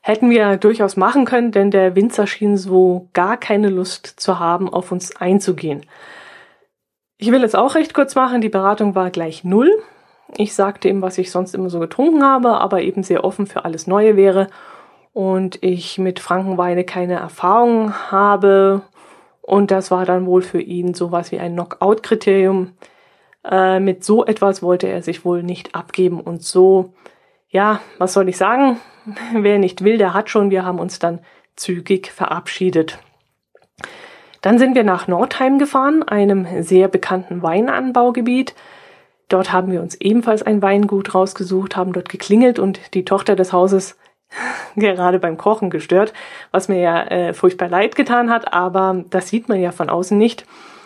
Hätten 0.01 0.29
wir 0.29 0.57
durchaus 0.57 0.97
machen 0.97 1.23
können, 1.23 1.53
denn 1.53 1.71
der 1.71 1.95
Winzer 1.95 2.27
schien 2.27 2.57
so 2.57 3.07
gar 3.13 3.37
keine 3.37 3.69
Lust 3.69 4.05
zu 4.05 4.37
haben, 4.37 4.67
auf 4.67 4.91
uns 4.91 5.15
einzugehen. 5.15 5.85
Ich 7.17 7.31
will 7.31 7.41
es 7.45 7.55
auch 7.55 7.75
recht 7.75 7.93
kurz 7.93 8.15
machen. 8.15 8.41
Die 8.41 8.49
Beratung 8.49 8.95
war 8.95 9.09
gleich 9.09 9.45
null. 9.45 9.71
Ich 10.35 10.53
sagte 10.53 10.89
ihm, 10.89 11.01
was 11.01 11.17
ich 11.17 11.31
sonst 11.31 11.55
immer 11.55 11.69
so 11.69 11.79
getrunken 11.79 12.25
habe, 12.25 12.59
aber 12.59 12.81
eben 12.81 13.01
sehr 13.01 13.23
offen 13.23 13.47
für 13.47 13.63
alles 13.63 13.87
Neue 13.87 14.17
wäre. 14.17 14.49
und 15.13 15.63
ich 15.63 15.97
mit 15.99 16.19
Frankenweine 16.19 16.83
keine 16.83 17.13
Erfahrung 17.13 17.93
habe. 18.11 18.81
Und 19.41 19.71
das 19.71 19.89
war 19.89 20.05
dann 20.05 20.25
wohl 20.25 20.41
für 20.41 20.59
ihn 20.59 20.93
sowas 20.93 21.31
wie 21.31 21.39
ein 21.39 21.53
Knockout-Kriterium. 21.53 22.73
Äh, 23.49 23.79
mit 23.79 24.03
so 24.03 24.25
etwas 24.25 24.61
wollte 24.61 24.87
er 24.87 25.01
sich 25.01 25.23
wohl 25.23 25.43
nicht 25.43 25.75
abgeben. 25.75 26.19
Und 26.19 26.43
so, 26.43 26.93
ja, 27.49 27.79
was 27.97 28.13
soll 28.13 28.29
ich 28.29 28.37
sagen? 28.37 28.77
Wer 29.33 29.59
nicht 29.59 29.83
will, 29.83 29.97
der 29.97 30.13
hat 30.13 30.29
schon. 30.29 30.51
Wir 30.51 30.65
haben 30.65 30.79
uns 30.79 30.99
dann 30.99 31.19
zügig 31.55 32.11
verabschiedet. 32.11 32.99
Dann 34.41 34.59
sind 34.59 34.75
wir 34.75 34.83
nach 34.83 35.07
Nordheim 35.07 35.57
gefahren, 35.57 36.03
einem 36.03 36.45
sehr 36.61 36.87
bekannten 36.87 37.41
Weinanbaugebiet. 37.41 38.53
Dort 39.29 39.51
haben 39.51 39.71
wir 39.71 39.81
uns 39.81 39.95
ebenfalls 39.95 40.43
ein 40.43 40.61
Weingut 40.61 41.13
rausgesucht, 41.13 41.75
haben 41.75 41.91
dort 41.91 42.07
geklingelt 42.07 42.59
und 42.59 42.93
die 42.93 43.03
Tochter 43.03 43.35
des 43.35 43.51
Hauses 43.51 43.97
gerade 44.75 45.19
beim 45.19 45.37
Kochen 45.37 45.69
gestört, 45.69 46.13
was 46.51 46.69
mir 46.69 46.79
ja 46.79 47.03
äh, 47.03 47.33
furchtbar 47.33 47.69
leid 47.69 47.95
getan 47.95 48.29
hat, 48.29 48.53
aber 48.53 49.03
das 49.09 49.29
sieht 49.29 49.49
man 49.49 49.59
ja 49.59 49.71
von 49.71 49.89
außen 49.89 50.17
nicht. 50.17 50.45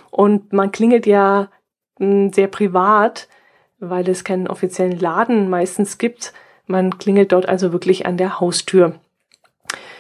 Und 0.10 0.54
man 0.54 0.72
klingelt 0.72 1.06
ja 1.06 1.50
sehr 2.34 2.48
privat, 2.48 3.28
weil 3.80 4.08
es 4.10 4.24
keinen 4.24 4.48
offiziellen 4.48 5.00
Laden 5.00 5.50
meistens 5.50 5.98
gibt. 5.98 6.34
Man 6.68 6.98
klingelt 6.98 7.32
dort 7.32 7.48
also 7.48 7.72
wirklich 7.72 8.06
an 8.06 8.18
der 8.18 8.40
Haustür. 8.40 8.96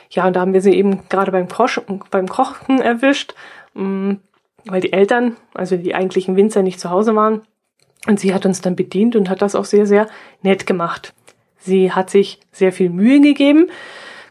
Ja, 0.09 0.27
und 0.27 0.35
da 0.35 0.41
haben 0.41 0.53
wir 0.53 0.61
sie 0.61 0.73
eben 0.73 1.07
gerade 1.09 1.31
beim, 1.31 1.47
Kochen, 1.47 2.03
beim 2.11 2.27
Kochen 2.27 2.81
erwischt, 2.81 3.33
mh, 3.73 3.83
hm, 3.83 4.19
weil 4.65 4.81
die 4.81 4.93
Eltern, 4.93 5.37
also 5.53 5.77
die 5.77 5.95
eigentlichen 5.95 6.35
Winzer, 6.35 6.61
nicht 6.61 6.79
zu 6.79 6.89
Hause 6.89 7.15
waren. 7.15 7.41
Und 8.07 8.19
sie 8.19 8.33
hat 8.33 8.45
uns 8.45 8.61
dann 8.61 8.75
bedient 8.75 9.15
und 9.15 9.29
hat 9.29 9.41
das 9.41 9.55
auch 9.55 9.65
sehr, 9.65 9.85
sehr 9.85 10.07
nett 10.41 10.67
gemacht. 10.67 11.13
Sie 11.57 11.91
hat 11.91 12.09
sich 12.09 12.39
sehr 12.51 12.71
viel 12.71 12.89
Mühe 12.89 13.21
gegeben, 13.21 13.67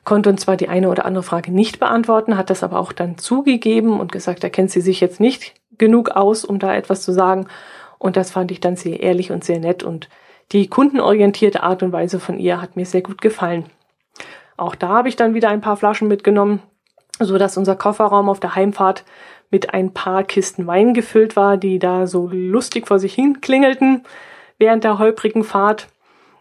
konnte 0.04 0.28
uns 0.30 0.42
zwar 0.42 0.56
die 0.56 0.68
eine 0.68 0.88
oder 0.88 1.04
andere 1.04 1.22
Frage 1.22 1.52
nicht 1.52 1.78
beantworten, 1.78 2.36
hat 2.36 2.50
das 2.50 2.62
aber 2.62 2.78
auch 2.78 2.92
dann 2.92 3.18
zugegeben 3.18 4.00
und 4.00 4.12
gesagt, 4.12 4.42
da 4.42 4.48
kennt 4.48 4.70
sie 4.70 4.80
sich 4.80 5.00
jetzt 5.00 5.20
nicht 5.20 5.59
genug 5.80 6.10
aus, 6.10 6.44
um 6.44 6.60
da 6.60 6.72
etwas 6.72 7.02
zu 7.02 7.10
sagen. 7.10 7.48
Und 7.98 8.16
das 8.16 8.30
fand 8.30 8.52
ich 8.52 8.60
dann 8.60 8.76
sehr 8.76 9.00
ehrlich 9.00 9.32
und 9.32 9.42
sehr 9.42 9.58
nett 9.58 9.82
und 9.82 10.08
die 10.52 10.68
kundenorientierte 10.68 11.62
Art 11.62 11.82
und 11.82 11.92
Weise 11.92 12.20
von 12.20 12.38
ihr 12.38 12.60
hat 12.60 12.76
mir 12.76 12.86
sehr 12.86 13.02
gut 13.02 13.20
gefallen. 13.20 13.64
Auch 14.56 14.74
da 14.74 14.88
habe 14.88 15.08
ich 15.08 15.16
dann 15.16 15.34
wieder 15.34 15.48
ein 15.48 15.60
paar 15.60 15.76
Flaschen 15.76 16.08
mitgenommen, 16.08 16.60
so 17.18 17.38
dass 17.38 17.56
unser 17.56 17.76
Kofferraum 17.76 18.28
auf 18.28 18.40
der 18.40 18.54
Heimfahrt 18.54 19.04
mit 19.50 19.74
ein 19.74 19.92
paar 19.92 20.24
Kisten 20.24 20.66
Wein 20.66 20.94
gefüllt 20.94 21.36
war, 21.36 21.56
die 21.56 21.78
da 21.78 22.06
so 22.06 22.28
lustig 22.32 22.86
vor 22.86 22.98
sich 22.98 23.14
hin 23.14 23.40
klingelten 23.40 24.04
während 24.58 24.84
der 24.84 24.98
holprigen 24.98 25.44
Fahrt. 25.44 25.88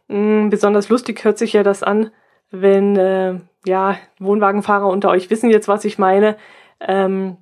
Mm, 0.07 0.49
besonders 0.49 0.89
lustig 0.89 1.23
hört 1.23 1.37
sich 1.37 1.53
ja 1.53 1.63
das 1.63 1.83
an, 1.83 2.11
wenn 2.51 2.95
äh, 2.97 3.39
ja 3.65 3.97
Wohnwagenfahrer 4.19 4.87
unter 4.87 5.09
euch 5.09 5.29
wissen 5.29 5.49
jetzt, 5.49 5.67
was 5.67 5.85
ich 5.85 5.97
meine. 5.97 6.35
Ähm, 6.79 7.37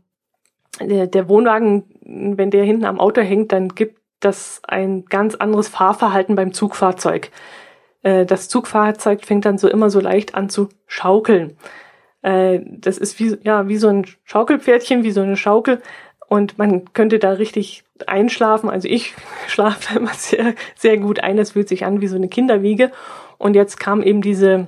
der, 0.82 1.08
der 1.08 1.30
Wohnwagen, 1.30 1.84
wenn 2.04 2.52
der 2.52 2.64
hinten 2.64 2.86
am 2.86 3.00
Auto 3.00 3.22
hängt, 3.22 3.52
dann 3.52 3.70
gibt 3.70 4.00
das 4.20 4.62
ein 4.68 5.06
ganz 5.06 5.36
anderes 5.36 5.68
Fahrverhalten 5.68 6.36
beim 6.36 6.54
Zugfahrzeug. 6.54 7.32
Äh, 8.04 8.26
das 8.26 8.50
Zugfahrzeug 8.50 9.26
fängt 9.26 9.46
dann 9.46 9.58
so 9.58 9.68
immer 9.68 9.90
so 9.90 10.00
leicht 10.00 10.36
an 10.36 10.50
zu 10.50 10.70
schaukeln. 10.88 11.58
Äh, 12.22 12.60
das 12.66 12.98
ist 12.98 13.20
wie, 13.20 13.38
ja, 13.44 13.68
wie 13.68 13.78
so 13.78 13.90
ein 13.90 14.06
Schaukelpferdchen, 14.24 15.04
wie 15.04 15.12
so 15.12 15.22
eine 15.22 15.38
Schaukel. 15.38 15.82
Und 16.28 16.58
man 16.58 16.94
könnte 16.94 17.20
da 17.20 17.32
richtig 17.32 17.84
einschlafen. 18.06 18.70
Also 18.70 18.88
ich 18.88 19.16
schlafe 19.48 20.00
immer 20.00 20.14
sehr, 20.14 20.56
sehr 20.76 20.98
gut 20.98 21.20
ein. 21.20 21.38
Das 21.38 21.52
fühlt 21.52 21.70
sich 21.70 21.86
an 21.86 22.02
wie 22.02 22.08
so 22.08 22.16
eine 22.16 22.28
Kinderwiege. 22.28 22.92
Und 23.38 23.56
jetzt 23.56 23.80
kam 23.80 24.02
eben 24.02 24.22
diese 24.22 24.68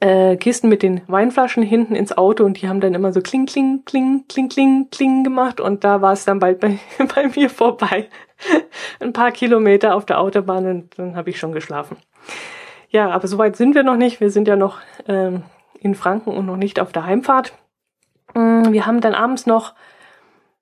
äh, 0.00 0.36
Kisten 0.36 0.68
mit 0.68 0.82
den 0.82 1.02
Weinflaschen 1.06 1.62
hinten 1.62 1.94
ins 1.94 2.16
Auto 2.16 2.44
und 2.44 2.60
die 2.60 2.68
haben 2.68 2.80
dann 2.80 2.94
immer 2.94 3.12
so 3.12 3.20
kling, 3.20 3.46
kling, 3.46 3.82
kling, 3.84 4.24
kling, 4.28 4.48
kling, 4.48 4.88
kling 4.90 5.24
gemacht. 5.24 5.60
Und 5.60 5.84
da 5.84 6.00
war 6.00 6.12
es 6.12 6.24
dann 6.24 6.38
bald 6.38 6.60
bei, 6.60 6.78
bei 7.14 7.28
mir 7.28 7.50
vorbei. 7.50 8.08
Ein 8.98 9.12
paar 9.12 9.30
Kilometer 9.30 9.94
auf 9.94 10.06
der 10.06 10.18
Autobahn 10.18 10.66
und 10.66 10.98
dann 10.98 11.16
habe 11.16 11.30
ich 11.30 11.38
schon 11.38 11.52
geschlafen. 11.52 11.98
Ja, 12.88 13.10
aber 13.10 13.28
soweit 13.28 13.56
sind 13.56 13.74
wir 13.74 13.82
noch 13.82 13.96
nicht. 13.96 14.20
Wir 14.20 14.30
sind 14.30 14.48
ja 14.48 14.56
noch 14.56 14.78
ähm, 15.06 15.42
in 15.78 15.94
Franken 15.94 16.30
und 16.30 16.46
noch 16.46 16.56
nicht 16.56 16.80
auf 16.80 16.92
der 16.92 17.04
Heimfahrt. 17.04 17.52
Mm, 18.34 18.72
wir 18.72 18.86
haben 18.86 19.00
dann 19.00 19.14
abends 19.14 19.46
noch 19.46 19.74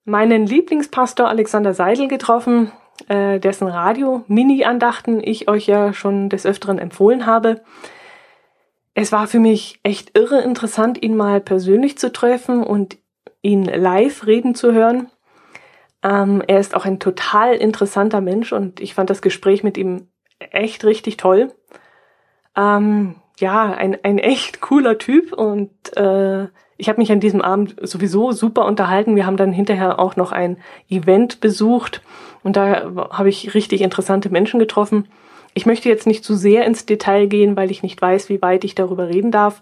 meinen 0.04 0.46
Lieblingspastor 0.46 1.28
Alexander 1.28 1.74
Seidel 1.74 2.08
getroffen, 2.08 2.72
äh, 3.08 3.38
dessen 3.38 3.68
Radio-Mini-Andachten 3.68 5.20
ich 5.22 5.48
euch 5.48 5.66
ja 5.66 5.92
schon 5.92 6.28
des 6.28 6.44
Öfteren 6.44 6.78
empfohlen 6.78 7.26
habe. 7.26 7.62
Es 9.00 9.12
war 9.12 9.28
für 9.28 9.38
mich 9.38 9.78
echt 9.84 10.18
irre 10.18 10.40
interessant, 10.40 11.00
ihn 11.00 11.14
mal 11.14 11.40
persönlich 11.40 11.96
zu 11.98 12.12
treffen 12.12 12.64
und 12.64 12.98
ihn 13.42 13.62
live 13.62 14.26
reden 14.26 14.56
zu 14.56 14.72
hören. 14.72 15.06
Ähm, 16.02 16.42
er 16.48 16.58
ist 16.58 16.74
auch 16.74 16.84
ein 16.84 16.98
total 16.98 17.54
interessanter 17.54 18.20
Mensch 18.20 18.52
und 18.52 18.80
ich 18.80 18.94
fand 18.94 19.08
das 19.08 19.22
Gespräch 19.22 19.62
mit 19.62 19.78
ihm 19.78 20.08
echt 20.40 20.84
richtig 20.84 21.16
toll. 21.16 21.52
Ähm, 22.56 23.14
ja, 23.38 23.70
ein, 23.70 23.96
ein 24.02 24.18
echt 24.18 24.60
cooler 24.60 24.98
Typ 24.98 25.32
und 25.32 25.70
äh, 25.96 26.48
ich 26.76 26.88
habe 26.88 27.00
mich 27.00 27.12
an 27.12 27.20
diesem 27.20 27.40
Abend 27.40 27.76
sowieso 27.80 28.32
super 28.32 28.64
unterhalten. 28.64 29.14
Wir 29.14 29.26
haben 29.26 29.36
dann 29.36 29.52
hinterher 29.52 30.00
auch 30.00 30.16
noch 30.16 30.32
ein 30.32 30.56
Event 30.90 31.38
besucht 31.38 32.02
und 32.42 32.56
da 32.56 32.90
habe 33.12 33.28
ich 33.28 33.54
richtig 33.54 33.80
interessante 33.80 34.28
Menschen 34.28 34.58
getroffen. 34.58 35.06
Ich 35.58 35.66
möchte 35.66 35.88
jetzt 35.88 36.06
nicht 36.06 36.22
zu 36.22 36.36
sehr 36.36 36.64
ins 36.66 36.86
Detail 36.86 37.26
gehen, 37.26 37.56
weil 37.56 37.72
ich 37.72 37.82
nicht 37.82 38.00
weiß, 38.00 38.28
wie 38.28 38.40
weit 38.40 38.62
ich 38.62 38.76
darüber 38.76 39.08
reden 39.08 39.32
darf. 39.32 39.60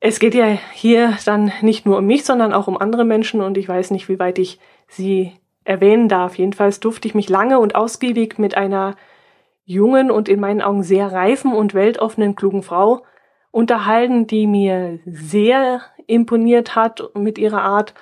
Es 0.00 0.18
geht 0.18 0.34
ja 0.34 0.58
hier 0.72 1.16
dann 1.24 1.52
nicht 1.60 1.86
nur 1.86 1.98
um 1.98 2.06
mich, 2.06 2.24
sondern 2.24 2.52
auch 2.52 2.66
um 2.66 2.76
andere 2.76 3.04
Menschen 3.04 3.40
und 3.40 3.56
ich 3.56 3.68
weiß 3.68 3.92
nicht, 3.92 4.08
wie 4.08 4.18
weit 4.18 4.40
ich 4.40 4.58
sie 4.88 5.34
erwähnen 5.62 6.08
darf. 6.08 6.38
Jedenfalls 6.38 6.80
durfte 6.80 7.06
ich 7.06 7.14
mich 7.14 7.28
lange 7.28 7.60
und 7.60 7.76
ausgiebig 7.76 8.36
mit 8.38 8.56
einer 8.56 8.96
jungen 9.64 10.10
und 10.10 10.28
in 10.28 10.40
meinen 10.40 10.60
Augen 10.60 10.82
sehr 10.82 11.12
reifen 11.12 11.52
und 11.52 11.72
weltoffenen 11.72 12.34
klugen 12.34 12.64
Frau 12.64 13.04
unterhalten, 13.52 14.26
die 14.26 14.48
mir 14.48 14.98
sehr 15.06 15.82
imponiert 16.08 16.74
hat 16.74 17.10
mit 17.14 17.38
ihrer 17.38 17.62
Art. 17.62 17.94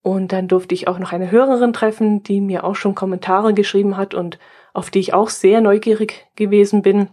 Und 0.00 0.32
dann 0.32 0.48
durfte 0.48 0.74
ich 0.74 0.88
auch 0.88 0.98
noch 0.98 1.12
eine 1.12 1.30
Hörerin 1.30 1.74
treffen, 1.74 2.22
die 2.22 2.40
mir 2.40 2.64
auch 2.64 2.74
schon 2.74 2.94
Kommentare 2.94 3.52
geschrieben 3.52 3.98
hat 3.98 4.14
und 4.14 4.38
auf 4.72 4.90
die 4.90 5.00
ich 5.00 5.14
auch 5.14 5.28
sehr 5.28 5.60
neugierig 5.60 6.26
gewesen 6.36 6.82
bin. 6.82 7.08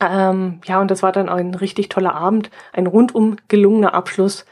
Ähm, 0.00 0.60
ja, 0.64 0.80
und 0.80 0.90
das 0.90 1.02
war 1.02 1.12
dann 1.12 1.28
ein 1.28 1.54
richtig 1.54 1.88
toller 1.88 2.14
Abend, 2.14 2.50
ein 2.72 2.86
rundum 2.86 3.36
gelungener 3.48 3.94
Abschluss 3.94 4.46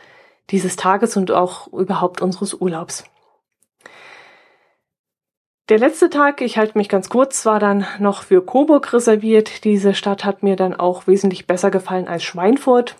dieses 0.50 0.76
Tages 0.76 1.16
und 1.16 1.30
auch 1.30 1.68
überhaupt 1.68 2.22
unseres 2.22 2.54
Urlaubs. 2.54 3.04
Der 5.68 5.78
letzte 5.78 6.08
Tag, 6.08 6.40
ich 6.40 6.56
halte 6.56 6.78
mich 6.78 6.88
ganz 6.88 7.10
kurz, 7.10 7.44
war 7.44 7.60
dann 7.60 7.86
noch 7.98 8.22
für 8.22 8.42
Coburg 8.42 8.90
reserviert. 8.94 9.64
Diese 9.64 9.92
Stadt 9.92 10.24
hat 10.24 10.42
mir 10.42 10.56
dann 10.56 10.74
auch 10.74 11.06
wesentlich 11.06 11.46
besser 11.46 11.70
gefallen 11.70 12.08
als 12.08 12.22
Schweinfurt. 12.24 12.96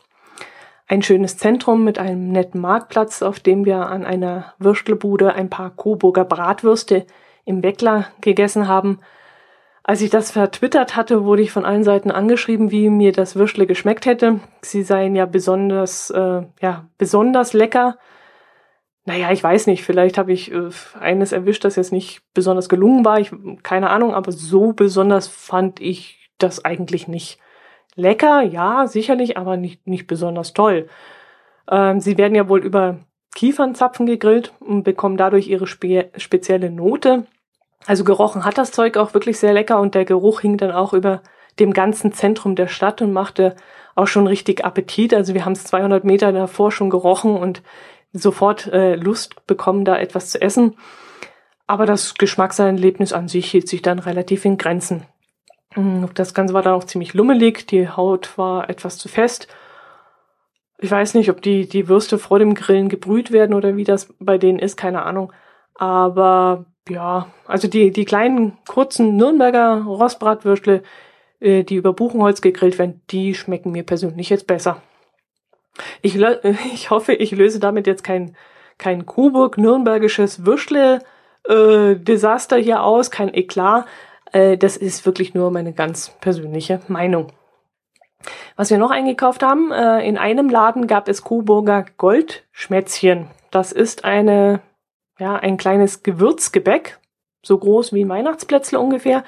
Ein 0.87 1.01
schönes 1.03 1.39
Zentrum 1.39 1.83
mit 1.83 1.99
einem 1.99 2.31
netten 2.31 2.61
Marktplatz, 2.61 3.23
auf 3.23 3.41
dem 3.41 3.65
wir 3.65 3.87
an 3.87 4.05
einer 4.05 4.53
Würstelbude 4.59 5.35
ein 5.35 5.49
paar 5.49 5.71
Coburger 5.71 6.27
Bratwürste 6.27 7.07
im 7.47 7.63
Weckler 7.63 8.09
gegessen 8.21 8.69
haben. 8.69 9.01
Als 9.89 10.03
ich 10.03 10.11
das 10.11 10.31
vertwittert 10.31 10.97
hatte, 10.97 11.25
wurde 11.25 11.41
ich 11.41 11.51
von 11.51 11.65
allen 11.65 11.83
Seiten 11.83 12.11
angeschrieben, 12.11 12.71
wie 12.71 12.91
mir 12.91 13.13
das 13.13 13.37
Würstle 13.37 13.67
geschmeckt 13.67 14.05
hätte. 14.05 14.41
Sie 14.61 14.83
seien 14.83 15.17
ja 15.17 15.25
besonders, 15.25 16.11
äh, 16.11 16.43
ja, 16.61 16.89
besonders 16.99 17.55
lecker 17.55 17.97
naja, 19.09 19.33
ich 19.33 19.43
weiß 19.43 19.69
nicht, 19.69 19.85
vielleicht 19.85 20.19
habe 20.19 20.35
ich 20.35 20.53
äh, 20.53 20.69
eines 21.01 21.33
erwischt, 21.33 21.65
das 21.65 21.77
jetzt 21.77 21.93
nicht 21.93 22.21
besonders 22.35 22.69
gelungen 22.69 23.07
war. 23.07 23.19
Ich, 23.19 23.33
keine 23.63 23.89
Ahnung, 23.89 24.13
aber 24.13 24.33
so 24.33 24.75
besonders 24.75 25.29
fand 25.29 25.81
ich 25.81 26.31
das 26.37 26.63
eigentlich 26.63 27.09
nicht. 27.09 27.39
Lecker, 27.95 28.43
ja, 28.43 28.87
sicherlich, 28.87 29.39
aber 29.39 29.57
nicht, 29.57 29.87
nicht 29.87 30.07
besonders 30.07 30.53
toll. 30.53 30.89
Ähm, 31.71 32.01
sie 32.01 32.19
werden 32.19 32.35
ja 32.35 32.51
wohl 32.51 32.63
über 32.63 32.99
Kiefernzapfen 33.35 34.05
gegrillt 34.05 34.53
und 34.61 34.83
bekommen 34.83 35.17
dadurch 35.17 35.49
ihre 35.49 35.67
spe 35.67 36.11
spezielle 36.19 36.71
Note. 36.71 37.27
Also 37.87 38.05
gerochen 38.05 38.45
hat 38.45 38.59
das 38.59 38.73
Zeug 38.73 38.97
auch 38.97 39.15
wirklich 39.15 39.39
sehr 39.39 39.53
lecker 39.53 39.81
und 39.81 39.95
der 39.95 40.05
Geruch 40.05 40.41
hing 40.41 40.57
dann 40.57 40.73
auch 40.73 40.93
über 40.93 41.23
dem 41.59 41.73
ganzen 41.73 42.13
Zentrum 42.13 42.55
der 42.55 42.69
Stadt 42.69 43.03
und 43.03 43.13
machte 43.13 43.57
auch 43.95 44.07
schon 44.07 44.27
richtig 44.27 44.65
Appetit. 44.65 45.15
Also 45.15 45.35
wir 45.35 45.45
haben 45.45 45.53
es 45.53 45.65
200 45.65 46.05
Meter 46.05 46.33
davor 46.33 46.71
schon 46.71 46.91
gerochen 46.91 47.37
und 47.37 47.63
sofort 48.13 48.67
äh, 48.67 48.95
Lust 48.95 49.47
bekommen, 49.47 49.85
da 49.85 49.99
etwas 49.99 50.31
zu 50.31 50.41
essen. 50.41 50.77
Aber 51.67 51.85
das 51.85 52.15
Geschmackserlebnis 52.15 53.13
an 53.13 53.29
sich 53.29 53.51
hielt 53.51 53.69
sich 53.69 53.83
dann 53.83 53.99
relativ 53.99 54.45
in 54.45 54.57
Grenzen. 54.57 55.05
Mm, 55.75 56.07
das 56.15 56.33
Ganze 56.33 56.55
war 56.55 56.63
dann 56.63 56.75
auch 56.75 56.85
ziemlich 56.85 57.13
lummelig, 57.15 57.67
die 57.67 57.89
Haut 57.89 58.39
war 58.39 58.71
etwas 58.71 58.99
zu 58.99 59.09
fest. 59.09 59.49
Ich 60.79 60.91
weiß 60.91 61.15
nicht, 61.15 61.29
ob 61.31 61.43
die, 61.43 61.69
die 61.69 61.89
Würste 61.89 62.19
vor 62.19 62.39
dem 62.39 62.55
Grillen 62.55 62.89
gebrüht 62.89 63.33
werden 63.33 63.55
oder 63.55 63.77
wie 63.77 63.85
das 63.85 64.15
bei 64.19 64.39
denen 64.39 64.59
ist, 64.59 64.77
keine 64.77 65.03
Ahnung. 65.03 65.33
Aber 65.75 66.67
ja, 66.91 67.29
also 67.47 67.69
die, 67.69 67.91
die 67.91 68.05
kleinen, 68.05 68.59
kurzen 68.67 69.17
Nürnberger 69.17 69.85
Rostbratwürstle, 69.85 70.83
äh, 71.41 71.65
die 71.65 71.77
über 71.77 71.93
Buchenholz 71.93 72.41
gegrillt 72.41 72.79
werden, 72.79 73.03
die 73.11 73.35
schmecken 73.35 73.73
mir 73.73 73.85
persönlich 73.85 74.31
jetzt 74.31 74.47
besser. 74.47 74.81
Ich, 76.03 76.17
ich 76.73 76.91
hoffe, 76.91 77.15
ich 77.15 77.31
löse 77.33 77.61
damit 77.61 77.87
jetzt 77.87 78.05
kein, 78.05 78.37
kein 78.79 79.07
Coburg-Nürnbergisches 79.07 80.47
Würstle-Desaster 80.47 82.59
äh, 82.59 82.63
hier 82.63 82.83
aus, 82.83 83.11
kein 83.11 83.35
Eklat. 83.35 83.87
Äh, 84.33 84.57
das 84.57 84.77
ist 84.77 85.05
wirklich 85.07 85.35
nur 85.35 85.51
meine 85.51 85.73
ganz 85.73 86.11
persönliche 86.21 86.81
Meinung. 86.89 87.29
Was 88.57 88.71
wir 88.71 88.79
noch 88.79 88.91
eingekauft 88.91 89.43
haben, 89.43 89.71
äh, 89.71 90.07
in 90.07 90.19
einem 90.19 90.49
Laden 90.49 90.87
gab 90.87 91.09
es 91.09 91.23
Coburger 91.23 91.85
Goldschmätzchen. 91.97 93.29
Das 93.51 93.73
ist 93.73 94.05
eine, 94.05 94.61
ja, 95.19 95.37
ein 95.37 95.57
kleines 95.57 96.03
Gewürzgebäck, 96.03 96.99
so 97.43 97.59
groß 97.59 97.93
wie 97.93 98.05
ein 98.05 98.09
Weihnachtsplätzle 98.09 98.79
ungefähr. 98.79 99.25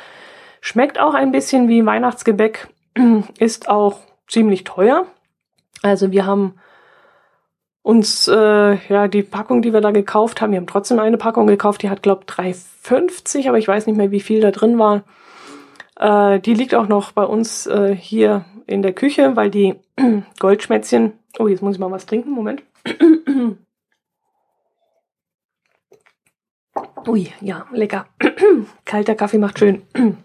Schmeckt 0.60 1.00
auch 1.00 1.14
ein 1.14 1.32
bisschen 1.32 1.68
wie 1.68 1.84
Weihnachtsgebäck, 1.84 2.68
ist 3.38 3.68
auch 3.68 3.98
ziemlich 4.28 4.64
teuer. 4.64 5.06
Also 5.82 6.12
wir 6.12 6.26
haben 6.26 6.54
uns, 7.82 8.28
äh, 8.28 8.74
ja, 8.88 9.08
die 9.08 9.22
Packung, 9.22 9.62
die 9.62 9.72
wir 9.72 9.80
da 9.80 9.90
gekauft 9.90 10.40
haben, 10.40 10.52
wir 10.52 10.58
haben 10.58 10.66
trotzdem 10.66 10.98
eine 10.98 11.16
Packung 11.16 11.46
gekauft, 11.46 11.82
die 11.82 11.90
hat, 11.90 12.02
glaube 12.02 12.24
3,50, 12.26 13.48
aber 13.48 13.58
ich 13.58 13.66
weiß 13.66 13.86
nicht 13.86 13.96
mehr, 13.96 14.10
wie 14.10 14.20
viel 14.20 14.40
da 14.40 14.50
drin 14.50 14.78
war. 14.78 15.04
Äh, 15.96 16.40
die 16.40 16.54
liegt 16.54 16.74
auch 16.74 16.88
noch 16.88 17.12
bei 17.12 17.24
uns 17.24 17.66
äh, 17.66 17.94
hier 17.94 18.44
in 18.66 18.82
der 18.82 18.92
Küche, 18.92 19.34
weil 19.34 19.50
die 19.50 19.76
Goldschmätzchen. 20.38 21.12
Oh, 21.38 21.48
jetzt 21.48 21.62
muss 21.62 21.74
ich 21.74 21.80
mal 21.80 21.90
was 21.90 22.06
trinken. 22.06 22.30
Moment. 22.30 22.62
Ui, 27.06 27.32
ja, 27.40 27.66
lecker. 27.72 28.06
Kalter 28.84 29.14
Kaffee 29.14 29.38
macht 29.38 29.58
schön. 29.58 29.82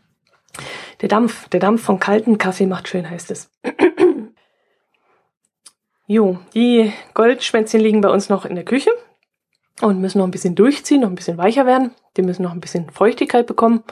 Der 1.02 1.10
Dampf, 1.10 1.50
der 1.50 1.60
Dampf 1.60 1.84
von 1.84 2.00
kaltem 2.00 2.38
Kaffee 2.38 2.66
macht 2.66 2.88
schön, 2.88 3.10
heißt 3.10 3.30
es. 3.30 3.52
Jo, 6.08 6.38
die 6.54 6.94
Goldschwänzchen 7.16 7.82
liegen 7.82 8.02
bei 8.02 8.10
uns 8.10 8.30
noch 8.30 8.46
in 8.46 8.54
der 8.54 8.64
Küche 8.64 8.92
und 9.82 10.00
müssen 10.00 10.20
noch 10.20 10.26
ein 10.26 10.32
bisschen 10.32 10.54
durchziehen, 10.54 11.02
noch 11.02 11.10
ein 11.10 11.16
bisschen 11.16 11.40
weicher 11.40 11.66
werden. 11.66 11.92
Die 12.16 12.22
müssen 12.22 12.44
noch 12.44 12.52
ein 12.52 12.62
bisschen 12.62 12.92
Feuchtigkeit 12.92 13.48
bekommen. 13.48 13.84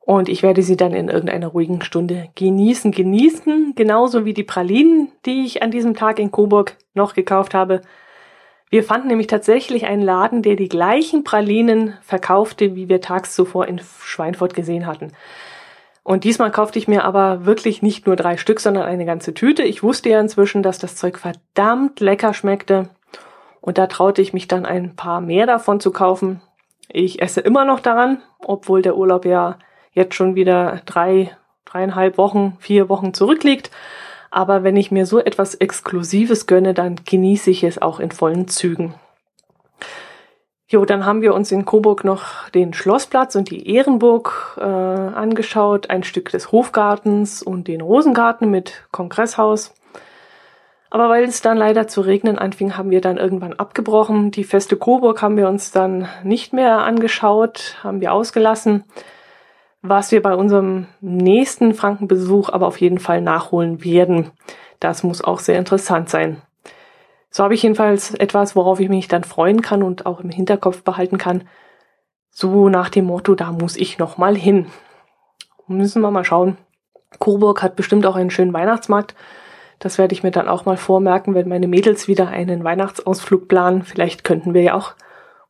Und 0.00 0.28
ich 0.28 0.42
werde 0.42 0.62
sie 0.62 0.76
dann 0.76 0.92
in 0.92 1.08
irgendeiner 1.08 1.48
ruhigen 1.48 1.80
Stunde 1.82 2.28
genießen. 2.34 2.92
Genießen, 2.92 3.74
genauso 3.74 4.26
wie 4.26 4.34
die 4.34 4.44
Pralinen, 4.44 5.10
die 5.24 5.46
ich 5.46 5.62
an 5.62 5.70
diesem 5.70 5.94
Tag 5.96 6.18
in 6.18 6.30
Coburg 6.30 6.76
noch 6.92 7.14
gekauft 7.14 7.54
habe. 7.54 7.80
Wir 8.68 8.82
fanden 8.82 9.08
nämlich 9.08 9.28
tatsächlich 9.28 9.86
einen 9.86 10.02
Laden, 10.02 10.42
der 10.42 10.56
die 10.56 10.68
gleichen 10.68 11.22
Pralinen 11.22 11.94
verkaufte, 12.02 12.74
wie 12.74 12.88
wir 12.88 13.00
tags 13.00 13.34
zuvor 13.34 13.66
in 13.66 13.80
Schweinfurt 14.02 14.54
gesehen 14.54 14.86
hatten. 14.86 15.12
Und 16.02 16.24
diesmal 16.24 16.50
kaufte 16.50 16.78
ich 16.78 16.86
mir 16.86 17.04
aber 17.04 17.46
wirklich 17.46 17.82
nicht 17.82 18.06
nur 18.06 18.16
drei 18.16 18.36
Stück, 18.36 18.60
sondern 18.60 18.84
eine 18.84 19.04
ganze 19.04 19.34
Tüte. 19.34 19.62
Ich 19.62 19.82
wusste 19.82 20.08
ja 20.08 20.20
inzwischen, 20.20 20.62
dass 20.62 20.78
das 20.78 20.96
Zeug 20.96 21.18
verdammt 21.18 22.00
lecker 22.00 22.32
schmeckte. 22.32 22.90
Und 23.60 23.78
da 23.78 23.88
traute 23.88 24.22
ich 24.22 24.32
mich 24.32 24.46
dann 24.46 24.66
ein 24.66 24.94
paar 24.94 25.20
mehr 25.20 25.46
davon 25.46 25.80
zu 25.80 25.90
kaufen. 25.90 26.40
Ich 26.88 27.20
esse 27.20 27.40
immer 27.40 27.64
noch 27.64 27.80
daran, 27.80 28.22
obwohl 28.38 28.82
der 28.82 28.96
Urlaub 28.96 29.24
ja 29.24 29.58
jetzt 29.92 30.14
schon 30.14 30.36
wieder 30.36 30.82
drei, 30.86 31.36
dreieinhalb 31.64 32.18
Wochen, 32.18 32.56
vier 32.60 32.88
Wochen 32.88 33.12
zurückliegt. 33.12 33.72
Aber 34.36 34.64
wenn 34.64 34.76
ich 34.76 34.90
mir 34.90 35.06
so 35.06 35.18
etwas 35.18 35.54
Exklusives 35.54 36.46
gönne, 36.46 36.74
dann 36.74 36.96
genieße 37.06 37.50
ich 37.50 37.64
es 37.64 37.80
auch 37.80 38.00
in 38.00 38.10
vollen 38.10 38.48
Zügen. 38.48 38.94
Jo, 40.68 40.84
dann 40.84 41.06
haben 41.06 41.22
wir 41.22 41.32
uns 41.32 41.50
in 41.52 41.64
Coburg 41.64 42.04
noch 42.04 42.50
den 42.50 42.74
Schlossplatz 42.74 43.34
und 43.34 43.48
die 43.48 43.66
Ehrenburg 43.74 44.58
äh, 44.58 44.62
angeschaut, 44.62 45.88
ein 45.88 46.02
Stück 46.02 46.28
des 46.32 46.52
Hofgartens 46.52 47.42
und 47.42 47.66
den 47.66 47.80
Rosengarten 47.80 48.50
mit 48.50 48.86
Kongresshaus. 48.90 49.72
Aber 50.90 51.08
weil 51.08 51.24
es 51.24 51.40
dann 51.40 51.56
leider 51.56 51.88
zu 51.88 52.02
regnen 52.02 52.38
anfing, 52.38 52.76
haben 52.76 52.90
wir 52.90 53.00
dann 53.00 53.16
irgendwann 53.16 53.54
abgebrochen. 53.54 54.32
Die 54.32 54.44
feste 54.44 54.76
Coburg 54.76 55.22
haben 55.22 55.38
wir 55.38 55.48
uns 55.48 55.70
dann 55.70 56.10
nicht 56.24 56.52
mehr 56.52 56.80
angeschaut, 56.80 57.78
haben 57.82 58.02
wir 58.02 58.12
ausgelassen 58.12 58.84
was 59.88 60.12
wir 60.12 60.22
bei 60.22 60.34
unserem 60.34 60.86
nächsten 61.00 61.74
Frankenbesuch 61.74 62.48
aber 62.50 62.66
auf 62.66 62.80
jeden 62.80 62.98
Fall 62.98 63.20
nachholen 63.20 63.84
werden. 63.84 64.30
Das 64.80 65.02
muss 65.02 65.22
auch 65.22 65.40
sehr 65.40 65.58
interessant 65.58 66.08
sein. 66.08 66.42
So 67.30 67.44
habe 67.44 67.54
ich 67.54 67.62
jedenfalls 67.62 68.14
etwas, 68.14 68.56
worauf 68.56 68.80
ich 68.80 68.88
mich 68.88 69.08
dann 69.08 69.24
freuen 69.24 69.62
kann 69.62 69.82
und 69.82 70.06
auch 70.06 70.20
im 70.20 70.30
Hinterkopf 70.30 70.82
behalten 70.82 71.18
kann. 71.18 71.44
So 72.30 72.68
nach 72.68 72.88
dem 72.88 73.06
Motto, 73.06 73.34
da 73.34 73.52
muss 73.52 73.76
ich 73.76 73.98
noch 73.98 74.18
mal 74.18 74.36
hin. 74.36 74.66
Müssen 75.66 76.02
wir 76.02 76.10
mal 76.10 76.24
schauen. 76.24 76.56
Coburg 77.18 77.62
hat 77.62 77.76
bestimmt 77.76 78.06
auch 78.06 78.16
einen 78.16 78.30
schönen 78.30 78.52
Weihnachtsmarkt. 78.52 79.14
Das 79.78 79.98
werde 79.98 80.14
ich 80.14 80.22
mir 80.22 80.30
dann 80.30 80.48
auch 80.48 80.64
mal 80.64 80.76
vormerken, 80.76 81.34
wenn 81.34 81.48
meine 81.48 81.68
Mädels 81.68 82.08
wieder 82.08 82.28
einen 82.28 82.64
Weihnachtsausflug 82.64 83.48
planen. 83.48 83.82
Vielleicht 83.82 84.24
könnten 84.24 84.54
wir 84.54 84.62
ja 84.62 84.74
auch 84.74 84.94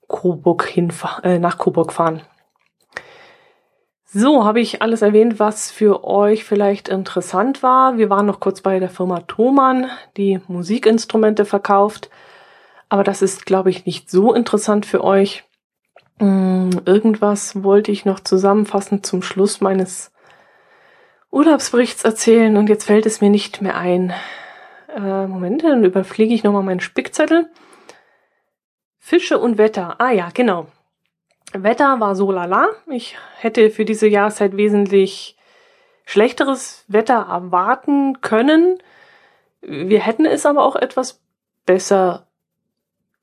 Coburg 0.09 0.65
hinfahren, 0.67 1.25
äh, 1.25 1.39
nach 1.39 1.59
Coburg 1.59 1.93
fahren. 1.93 2.23
So, 4.19 4.47
habe 4.47 4.61
ich 4.61 4.81
alles 4.81 5.03
erwähnt, 5.03 5.39
was 5.39 5.71
für 5.71 6.03
euch 6.03 6.45
vielleicht 6.45 6.89
interessant 6.89 7.63
war. 7.63 7.99
Wir 7.99 8.09
waren 8.09 8.25
noch 8.25 8.41
kurz 8.41 8.63
bei 8.63 8.79
der 8.81 8.89
Firma 8.89 9.21
Thomann, 9.21 9.91
die 10.17 10.41
Musikinstrumente 10.49 11.45
verkauft. 11.45 12.09
Aber 12.89 13.05
das 13.05 13.21
ist, 13.21 13.45
glaube 13.45 13.69
ich, 13.69 13.85
nicht 13.85 14.09
so 14.09 14.33
interessant 14.33 14.87
für 14.87 15.05
euch. 15.05 15.45
Hm, 16.19 16.81
irgendwas 16.87 17.63
wollte 17.63 17.93
ich 17.93 18.07
noch 18.07 18.19
zusammenfassend 18.19 19.05
zum 19.05 19.21
Schluss 19.21 19.61
meines 19.61 20.15
Urlaubsberichts 21.31 22.03
erzählen 22.03 22.57
und 22.57 22.71
jetzt 22.71 22.85
fällt 22.85 23.05
es 23.05 23.21
mir 23.21 23.29
nicht 23.29 23.61
mehr 23.61 23.77
ein. 23.77 24.15
Äh, 24.97 25.27
Moment, 25.27 25.63
dann 25.63 25.85
überfliege 25.85 26.33
ich 26.33 26.43
nochmal 26.43 26.63
meinen 26.63 26.81
Spickzettel. 26.81 27.51
Fische 28.99 29.39
und 29.39 29.59
Wetter. 29.59 29.97
Ah 30.01 30.13
ja, 30.13 30.31
genau. 30.33 30.69
Wetter 31.53 32.01
war 32.01 32.15
so 32.17 32.31
lala. 32.33 32.69
Ich 32.89 33.17
hätte 33.39 33.71
für 33.71 33.85
diese 33.85 34.09
Jahreszeit 34.09 34.57
wesentlich 34.57 35.37
schlechteres 36.05 36.85
Wetter 36.89 37.27
erwarten 37.29 38.21
können. 38.21 38.79
Wir 39.61 40.01
hätten 40.01 40.25
es 40.25 40.47
aber 40.47 40.65
auch 40.65 40.77
etwas 40.77 41.21
besser 41.67 42.27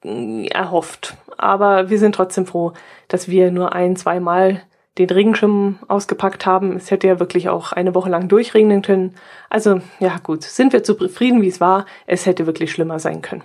mm, 0.03 0.45
erhofft. 0.45 1.15
Aber 1.37 1.89
wir 1.89 1.99
sind 1.99 2.15
trotzdem 2.15 2.45
froh, 2.45 2.73
dass 3.07 3.27
wir 3.27 3.51
nur 3.51 3.73
ein, 3.73 3.95
zweimal 3.95 4.63
den 4.97 5.09
Regenschirm 5.09 5.79
ausgepackt 5.87 6.45
haben. 6.45 6.75
Es 6.75 6.91
hätte 6.91 7.07
ja 7.07 7.19
wirklich 7.19 7.49
auch 7.49 7.71
eine 7.71 7.95
Woche 7.95 8.09
lang 8.09 8.27
durchregnen 8.27 8.81
können. 8.81 9.15
Also 9.49 9.81
ja 9.99 10.17
gut, 10.21 10.43
sind 10.43 10.73
wir 10.73 10.83
zufrieden, 10.83 11.41
wie 11.41 11.47
es 11.47 11.61
war. 11.61 11.85
Es 12.05 12.25
hätte 12.25 12.45
wirklich 12.45 12.71
schlimmer 12.71 12.99
sein 12.99 13.21
können. 13.21 13.43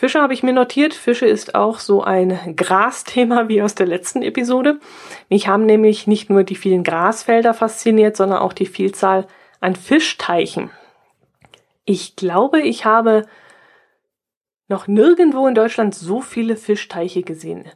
Fische 0.00 0.22
habe 0.22 0.32
ich 0.32 0.42
mir 0.42 0.54
notiert. 0.54 0.94
Fische 0.94 1.26
ist 1.26 1.54
auch 1.54 1.78
so 1.78 2.02
ein 2.02 2.56
Grasthema 2.56 3.48
wie 3.48 3.60
aus 3.60 3.74
der 3.74 3.84
letzten 3.84 4.22
Episode. 4.22 4.80
Mich 5.28 5.46
haben 5.46 5.66
nämlich 5.66 6.06
nicht 6.06 6.30
nur 6.30 6.42
die 6.42 6.56
vielen 6.56 6.84
Grasfelder 6.84 7.52
fasziniert, 7.52 8.16
sondern 8.16 8.38
auch 8.38 8.54
die 8.54 8.64
Vielzahl 8.64 9.26
an 9.60 9.76
Fischteichen. 9.76 10.70
Ich 11.84 12.16
glaube, 12.16 12.62
ich 12.62 12.86
habe 12.86 13.26
noch 14.68 14.86
nirgendwo 14.86 15.46
in 15.46 15.54
Deutschland 15.54 15.94
so 15.94 16.22
viele 16.22 16.56
Fischteiche 16.56 17.20
gesehen. 17.20 17.66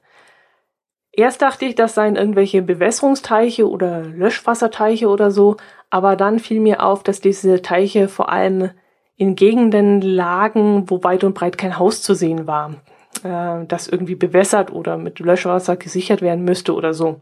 Erst 1.13 1.43
dachte 1.43 1.67
ich, 1.67 1.75
das 1.75 1.95
seien 1.95 2.17
irgendwelche 2.17 2.63
Bewässerungsteiche 2.63 3.69
oder 3.69 4.01
Löschwasserteiche 4.01 5.09
oder 5.09 5.31
so, 5.31 5.59
aber 5.91 6.17
dann 6.17 6.39
fiel 6.39 6.61
mir 6.61 6.83
auf, 6.83 7.03
dass 7.03 7.21
diese 7.21 7.61
Teiche 7.61 8.09
vor 8.09 8.31
allem 8.31 8.71
in 9.17 9.37
Gegenden 9.37 10.01
lagen, 10.01 10.91
wo 10.91 11.03
weit 11.05 11.25
und 11.25 11.35
breit 11.35 11.59
kein 11.59 11.79
Haus 11.79 12.03
zu 12.03 12.15
sehen 12.15 12.47
war, 12.47 12.75
äh, 13.23 13.65
das 13.67 13.89
irgendwie 13.89 14.17
bewässert 14.17 14.73
oder 14.73 14.97
mit 14.97 15.19
Löschwasser 15.21 15.77
gesichert 15.77 16.23
werden 16.23 16.45
müsste 16.45 16.75
oder 16.75 16.95
so. 16.95 17.21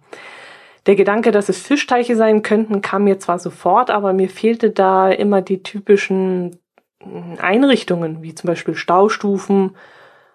Der 0.86 0.96
Gedanke, 0.96 1.30
dass 1.30 1.48
es 1.48 1.58
Fischteiche 1.58 2.16
sein 2.16 2.42
könnten, 2.42 2.80
kam 2.80 3.04
mir 3.04 3.18
zwar 3.20 3.38
sofort, 3.38 3.90
aber 3.90 4.12
mir 4.12 4.28
fehlte 4.28 4.70
da 4.70 5.10
immer 5.10 5.40
die 5.40 5.62
typischen 5.62 6.58
hm, 7.02 7.36
Einrichtungen, 7.40 8.22
wie 8.22 8.34
zum 8.34 8.48
Beispiel 8.48 8.74
Staustufen, 8.74 9.76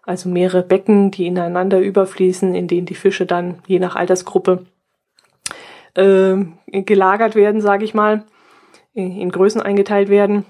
also 0.03 0.29
mehrere 0.29 0.63
Becken, 0.63 1.11
die 1.11 1.27
ineinander 1.27 1.79
überfließen, 1.79 2.55
in 2.55 2.67
denen 2.67 2.85
die 2.85 2.95
Fische 2.95 3.25
dann 3.25 3.59
je 3.67 3.79
nach 3.79 3.97
Altersgruppe 3.97 4.65
äh, 5.95 6.37
gelagert 6.71 7.35
werden, 7.35 7.59
sage 7.59 7.83
ich 7.83 7.93
mal, 7.93 8.23
in, 8.93 9.19
in 9.19 9.31
Größen 9.31 9.61
eingeteilt 9.61 10.07
werden. 10.07 10.45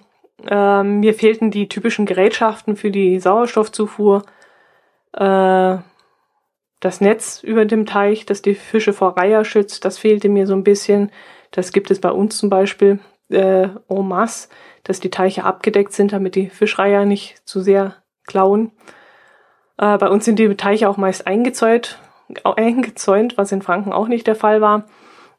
Ähm, 0.45 0.99
mir 0.99 1.13
fehlten 1.13 1.51
die 1.51 1.67
typischen 1.67 2.05
Gerätschaften 2.05 2.75
für 2.75 2.91
die 2.91 3.19
Sauerstoffzufuhr. 3.19 4.23
Äh, 5.13 5.77
das 6.79 7.01
Netz 7.01 7.41
über 7.43 7.65
dem 7.65 7.85
Teich, 7.85 8.25
das 8.25 8.41
die 8.41 8.53
Fische 8.53 8.93
vor 8.93 9.17
Reiher 9.17 9.43
schützt, 9.45 9.83
das 9.83 9.97
fehlte 9.97 10.29
mir 10.29 10.45
so 10.45 10.53
ein 10.53 10.63
bisschen. 10.63 11.11
Das 11.51 11.71
gibt 11.71 11.89
es 11.89 11.99
bei 11.99 12.11
uns 12.11 12.37
zum 12.37 12.49
Beispiel 12.49 12.99
äh, 13.29 13.69
en 13.89 14.07
masse, 14.07 14.49
dass 14.83 14.99
die 14.99 15.09
Teiche 15.09 15.43
abgedeckt 15.43 15.93
sind, 15.93 16.13
damit 16.13 16.35
die 16.35 16.49
Fischreiher 16.49 17.05
nicht 17.05 17.41
zu 17.47 17.61
sehr 17.61 17.95
klauen. 18.27 18.71
Äh, 19.77 19.97
bei 19.97 20.09
uns 20.09 20.25
sind 20.25 20.39
die 20.39 20.55
Teiche 20.55 20.87
auch 20.87 20.97
meist 20.97 21.25
eingezäunt, 21.25 21.99
eingezäunt, 22.43 23.37
was 23.37 23.51
in 23.51 23.61
Franken 23.61 23.91
auch 23.91 24.07
nicht 24.07 24.27
der 24.27 24.35
Fall 24.35 24.61
war. 24.61 24.85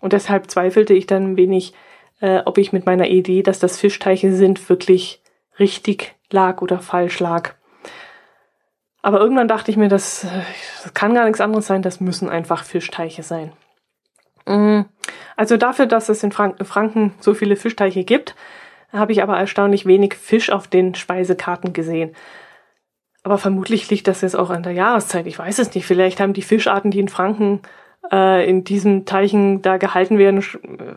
Und 0.00 0.12
deshalb 0.12 0.50
zweifelte 0.50 0.94
ich 0.94 1.06
dann 1.06 1.32
ein 1.32 1.36
wenig, 1.36 1.74
äh, 2.20 2.42
ob 2.44 2.58
ich 2.58 2.72
mit 2.72 2.86
meiner 2.86 3.08
Idee, 3.08 3.42
dass 3.42 3.58
das 3.58 3.78
Fischteiche 3.78 4.32
sind, 4.32 4.68
wirklich 4.68 5.22
richtig 5.58 6.14
lag 6.30 6.62
oder 6.62 6.80
falsch 6.80 7.20
lag. 7.20 7.54
Aber 9.02 9.20
irgendwann 9.20 9.48
dachte 9.48 9.70
ich 9.70 9.76
mir, 9.76 9.88
das, 9.88 10.26
das 10.82 10.92
kann 10.94 11.14
gar 11.14 11.24
nichts 11.24 11.40
anderes 11.40 11.66
sein, 11.66 11.82
das 11.82 12.00
müssen 12.00 12.28
einfach 12.28 12.64
Fischteiche 12.64 13.22
sein. 13.22 13.52
Mm, 14.46 14.82
also 15.36 15.56
dafür, 15.56 15.86
dass 15.86 16.08
es 16.08 16.22
in 16.22 16.32
Franken 16.32 17.14
so 17.20 17.34
viele 17.34 17.56
Fischteiche 17.56 18.04
gibt, 18.04 18.34
habe 18.92 19.12
ich 19.12 19.22
aber 19.22 19.38
erstaunlich 19.38 19.86
wenig 19.86 20.14
Fisch 20.14 20.50
auf 20.50 20.66
den 20.66 20.94
Speisekarten 20.94 21.72
gesehen. 21.72 22.14
Aber 23.22 23.38
vermutlich 23.38 23.90
liegt 23.90 24.08
das 24.08 24.22
jetzt 24.22 24.36
auch 24.36 24.50
an 24.50 24.62
der 24.62 24.72
Jahreszeit. 24.72 25.26
Ich 25.26 25.38
weiß 25.38 25.58
es 25.58 25.74
nicht. 25.74 25.86
Vielleicht 25.86 26.20
haben 26.20 26.32
die 26.32 26.42
Fischarten, 26.42 26.90
die 26.90 27.00
in 27.00 27.08
Franken 27.08 27.60
äh, 28.10 28.48
in 28.48 28.64
diesen 28.64 29.04
Teichen 29.04 29.62
da 29.62 29.76
gehalten 29.76 30.18
werden, 30.18 30.42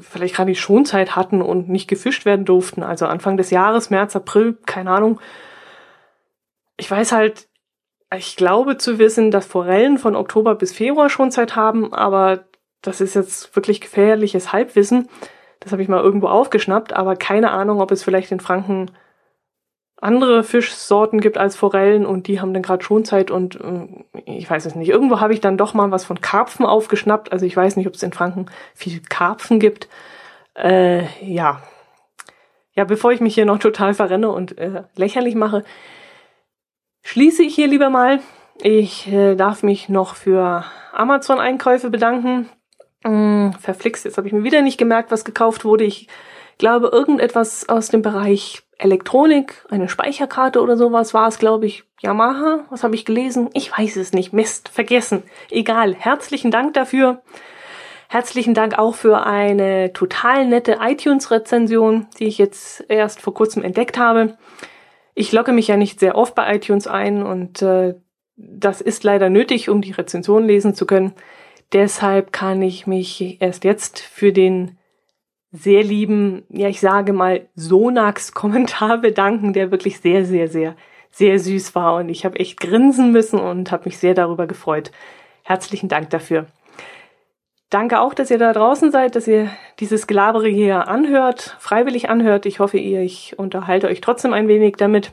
vielleicht 0.02 0.36
gerade 0.36 0.52
die 0.52 0.58
Schonzeit 0.58 1.16
hatten 1.16 1.42
und 1.42 1.70
nicht 1.70 1.88
gefischt 1.88 2.26
werden 2.26 2.46
durften. 2.46 2.84
Also 2.84 3.06
Anfang 3.06 3.38
des 3.38 3.50
Jahres, 3.50 3.90
März, 3.90 4.16
April, 4.16 4.58
keine 4.66 4.92
Ahnung. 4.92 5.20
Ich 6.78 6.90
weiß 6.90 7.12
halt, 7.12 7.48
ich 8.16 8.36
glaube 8.36 8.78
zu 8.78 9.00
wissen, 9.00 9.32
dass 9.32 9.46
Forellen 9.46 9.98
von 9.98 10.16
Oktober 10.16 10.56
bis 10.56 10.74
Februar 10.74 11.10
Schonzeit 11.10 11.56
haben, 11.56 11.94
aber 11.94 12.46
das 12.82 13.00
ist 13.00 13.14
jetzt 13.14 13.56
wirklich 13.56 13.80
gefährliches 13.80 14.52
Halbwissen. 14.52 15.08
Das 15.60 15.72
habe 15.72 15.84
ich 15.84 15.88
mal 15.88 16.02
irgendwo 16.02 16.28
aufgeschnappt, 16.28 16.94
aber 16.94 17.16
keine 17.16 17.52
Ahnung, 17.52 17.80
ob 17.80 17.92
es 17.92 18.04
vielleicht 18.04 18.32
in 18.32 18.40
Franken 18.40 18.92
andere 20.02 20.44
Fischsorten 20.44 21.22
gibt 21.22 21.38
als 21.38 21.56
Forellen 21.56 22.08
und 22.08 22.28
die 22.28 22.42
haben 22.42 22.54
dann 22.54 22.64
gerade 22.64 22.84
Schonzeit 22.84 23.30
und 23.30 23.60
äh, 23.62 23.88
ich 24.26 24.50
weiß 24.50 24.66
es 24.66 24.76
nicht. 24.76 24.90
Irgendwo 24.90 25.20
habe 25.20 25.34
ich 25.34 25.42
dann 25.42 25.58
doch 25.58 25.76
mal 25.76 25.92
was 25.92 26.06
von 26.06 26.20
Karpfen 26.20 26.66
aufgeschnappt. 26.66 27.32
Also 27.32 27.46
ich 27.46 27.56
weiß 27.56 27.76
nicht, 27.78 27.88
ob 27.88 27.94
es 27.94 28.04
in 28.04 28.12
Franken 28.12 28.48
viel 28.74 29.00
Karpfen 29.02 29.60
gibt. 29.60 29.88
Äh, 30.56 31.04
ja. 31.24 31.62
Ja, 32.74 32.84
bevor 32.84 33.12
ich 33.12 33.22
mich 33.22 33.36
hier 33.36 33.46
noch 33.46 33.60
total 33.60 33.94
verrenne 33.94 34.32
und 34.32 34.58
äh, 34.58 34.84
lächerlich 34.96 35.36
mache, 35.36 35.64
schließe 37.04 37.44
ich 37.44 37.54
hier 37.54 37.68
lieber 37.68 37.92
mal. 37.92 38.22
Ich 38.64 39.08
äh, 39.12 39.36
darf 39.36 39.62
mich 39.62 39.88
noch 39.88 40.16
für 40.16 40.66
Amazon-Einkäufe 40.94 41.92
bedanken. 41.92 42.50
Hm, 43.04 43.54
verflixt, 43.60 44.06
jetzt 44.06 44.18
habe 44.18 44.28
ich 44.28 44.34
mir 44.34 44.44
wieder 44.44 44.64
nicht 44.64 44.78
gemerkt, 44.78 45.12
was 45.12 45.26
gekauft 45.26 45.64
wurde. 45.64 45.84
Ich 45.84 46.08
glaube, 46.58 46.88
irgendetwas 46.88 47.70
aus 47.70 47.90
dem 47.90 48.02
Bereich 48.02 48.64
Elektronik, 48.82 49.64
eine 49.70 49.88
Speicherkarte 49.88 50.60
oder 50.60 50.76
sowas 50.76 51.14
war 51.14 51.28
es, 51.28 51.38
glaube 51.38 51.68
ich. 51.68 51.84
Yamaha, 52.02 52.66
was 52.72 52.84
habe 52.84 52.96
ich 52.96 53.06
gelesen? 53.06 53.50
Ich 53.54 53.72
weiß 53.78 53.96
es 53.98 54.12
nicht. 54.12 54.34
Mist, 54.34 54.70
vergessen. 54.70 55.22
Egal. 55.52 55.94
Herzlichen 55.94 56.50
Dank 56.50 56.74
dafür. 56.74 57.22
Herzlichen 58.10 58.56
Dank 58.56 58.80
auch 58.80 58.96
für 58.96 59.24
eine 59.24 59.94
total 59.94 60.48
nette 60.48 60.80
iTunes-Rezension, 60.82 62.08
die 62.18 62.26
ich 62.26 62.40
jetzt 62.40 62.84
erst 62.90 63.22
vor 63.22 63.36
kurzem 63.36 63.64
entdeckt 63.64 64.00
habe. 64.00 64.38
Ich 65.14 65.32
logge 65.32 65.52
mich 65.52 65.68
ja 65.68 65.78
nicht 65.78 66.00
sehr 66.00 66.18
oft 66.18 66.34
bei 66.34 66.56
iTunes 66.56 66.88
ein 66.88 67.22
und 67.24 67.62
äh, 67.62 67.94
das 68.36 68.82
ist 68.82 69.04
leider 69.04 69.30
nötig, 69.30 69.70
um 69.70 69.82
die 69.82 69.92
Rezension 69.92 70.46
lesen 70.46 70.74
zu 70.74 70.88
können. 70.88 71.14
Deshalb 71.72 72.34
kann 72.34 72.62
ich 72.64 72.88
mich 72.88 73.40
erst 73.42 73.64
jetzt 73.64 74.00
für 74.00 74.34
den 74.34 74.78
sehr 75.52 75.84
lieben, 75.84 76.44
ja, 76.50 76.70
ich 76.70 76.80
sage 76.80 77.14
mal, 77.14 77.48
Sonax-Kommentar 77.56 79.00
bedanken, 79.00 79.54
der 79.54 79.72
wirklich 79.72 80.00
sehr, 80.00 80.26
sehr, 80.26 80.48
sehr, 80.48 80.76
sehr 81.12 81.40
süß 81.40 81.76
war. 81.76 81.96
Und 81.96 82.10
ich 82.10 82.24
habe 82.26 82.40
echt 82.40 82.60
grinsen 82.60 83.12
müssen 83.12 83.40
und 83.40 83.72
habe 83.72 83.86
mich 83.86 83.98
sehr 83.98 84.14
darüber 84.14 84.48
gefreut. 84.48 84.92
Herzlichen 85.44 85.90
Dank 85.90 86.10
dafür. 86.10 86.46
Danke 87.70 88.02
auch, 88.02 88.14
dass 88.14 88.30
ihr 88.30 88.38
da 88.38 88.52
draußen 88.52 88.92
seid, 88.92 89.16
dass 89.16 89.28
ihr 89.28 89.50
dieses 89.80 90.08
Gelabere 90.08 90.50
hier 90.50 90.88
anhört, 90.90 91.56
freiwillig 91.60 92.10
anhört. 92.10 92.46
Ich 92.46 92.60
hoffe, 92.60 92.78
ihr, 92.78 93.02
ich 93.02 93.40
unterhalte 93.40 93.88
euch 93.88 94.02
trotzdem 94.02 94.34
ein 94.34 94.48
wenig 94.48 94.76
damit. 94.78 95.12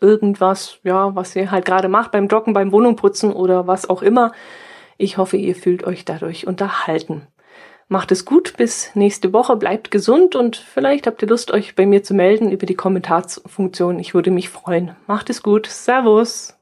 Irgendwas, 0.00 0.78
ja, 0.84 1.14
was 1.16 1.34
ihr 1.34 1.50
halt 1.50 1.64
gerade 1.64 1.88
macht 1.88 2.12
beim 2.12 2.28
Joggen, 2.28 2.52
beim 2.52 2.72
Wohnungputzen 2.72 3.32
oder 3.32 3.66
was 3.66 3.88
auch 3.88 4.02
immer. 4.02 4.32
Ich 4.98 5.16
hoffe, 5.16 5.38
ihr 5.38 5.54
fühlt 5.54 5.84
euch 5.84 6.04
dadurch 6.04 6.46
unterhalten. 6.46 7.26
Macht 7.90 8.12
es 8.12 8.26
gut, 8.26 8.54
bis 8.58 8.90
nächste 8.94 9.32
Woche, 9.32 9.56
bleibt 9.56 9.90
gesund 9.90 10.36
und 10.36 10.56
vielleicht 10.56 11.06
habt 11.06 11.22
ihr 11.22 11.28
Lust, 11.28 11.50
euch 11.50 11.74
bei 11.74 11.86
mir 11.86 12.02
zu 12.02 12.12
melden 12.12 12.52
über 12.52 12.66
die 12.66 12.74
Kommentarsfunktion. 12.74 13.98
Ich 13.98 14.12
würde 14.12 14.30
mich 14.30 14.50
freuen. 14.50 14.94
Macht 15.06 15.30
es 15.30 15.42
gut. 15.42 15.66
Servus. 15.66 16.54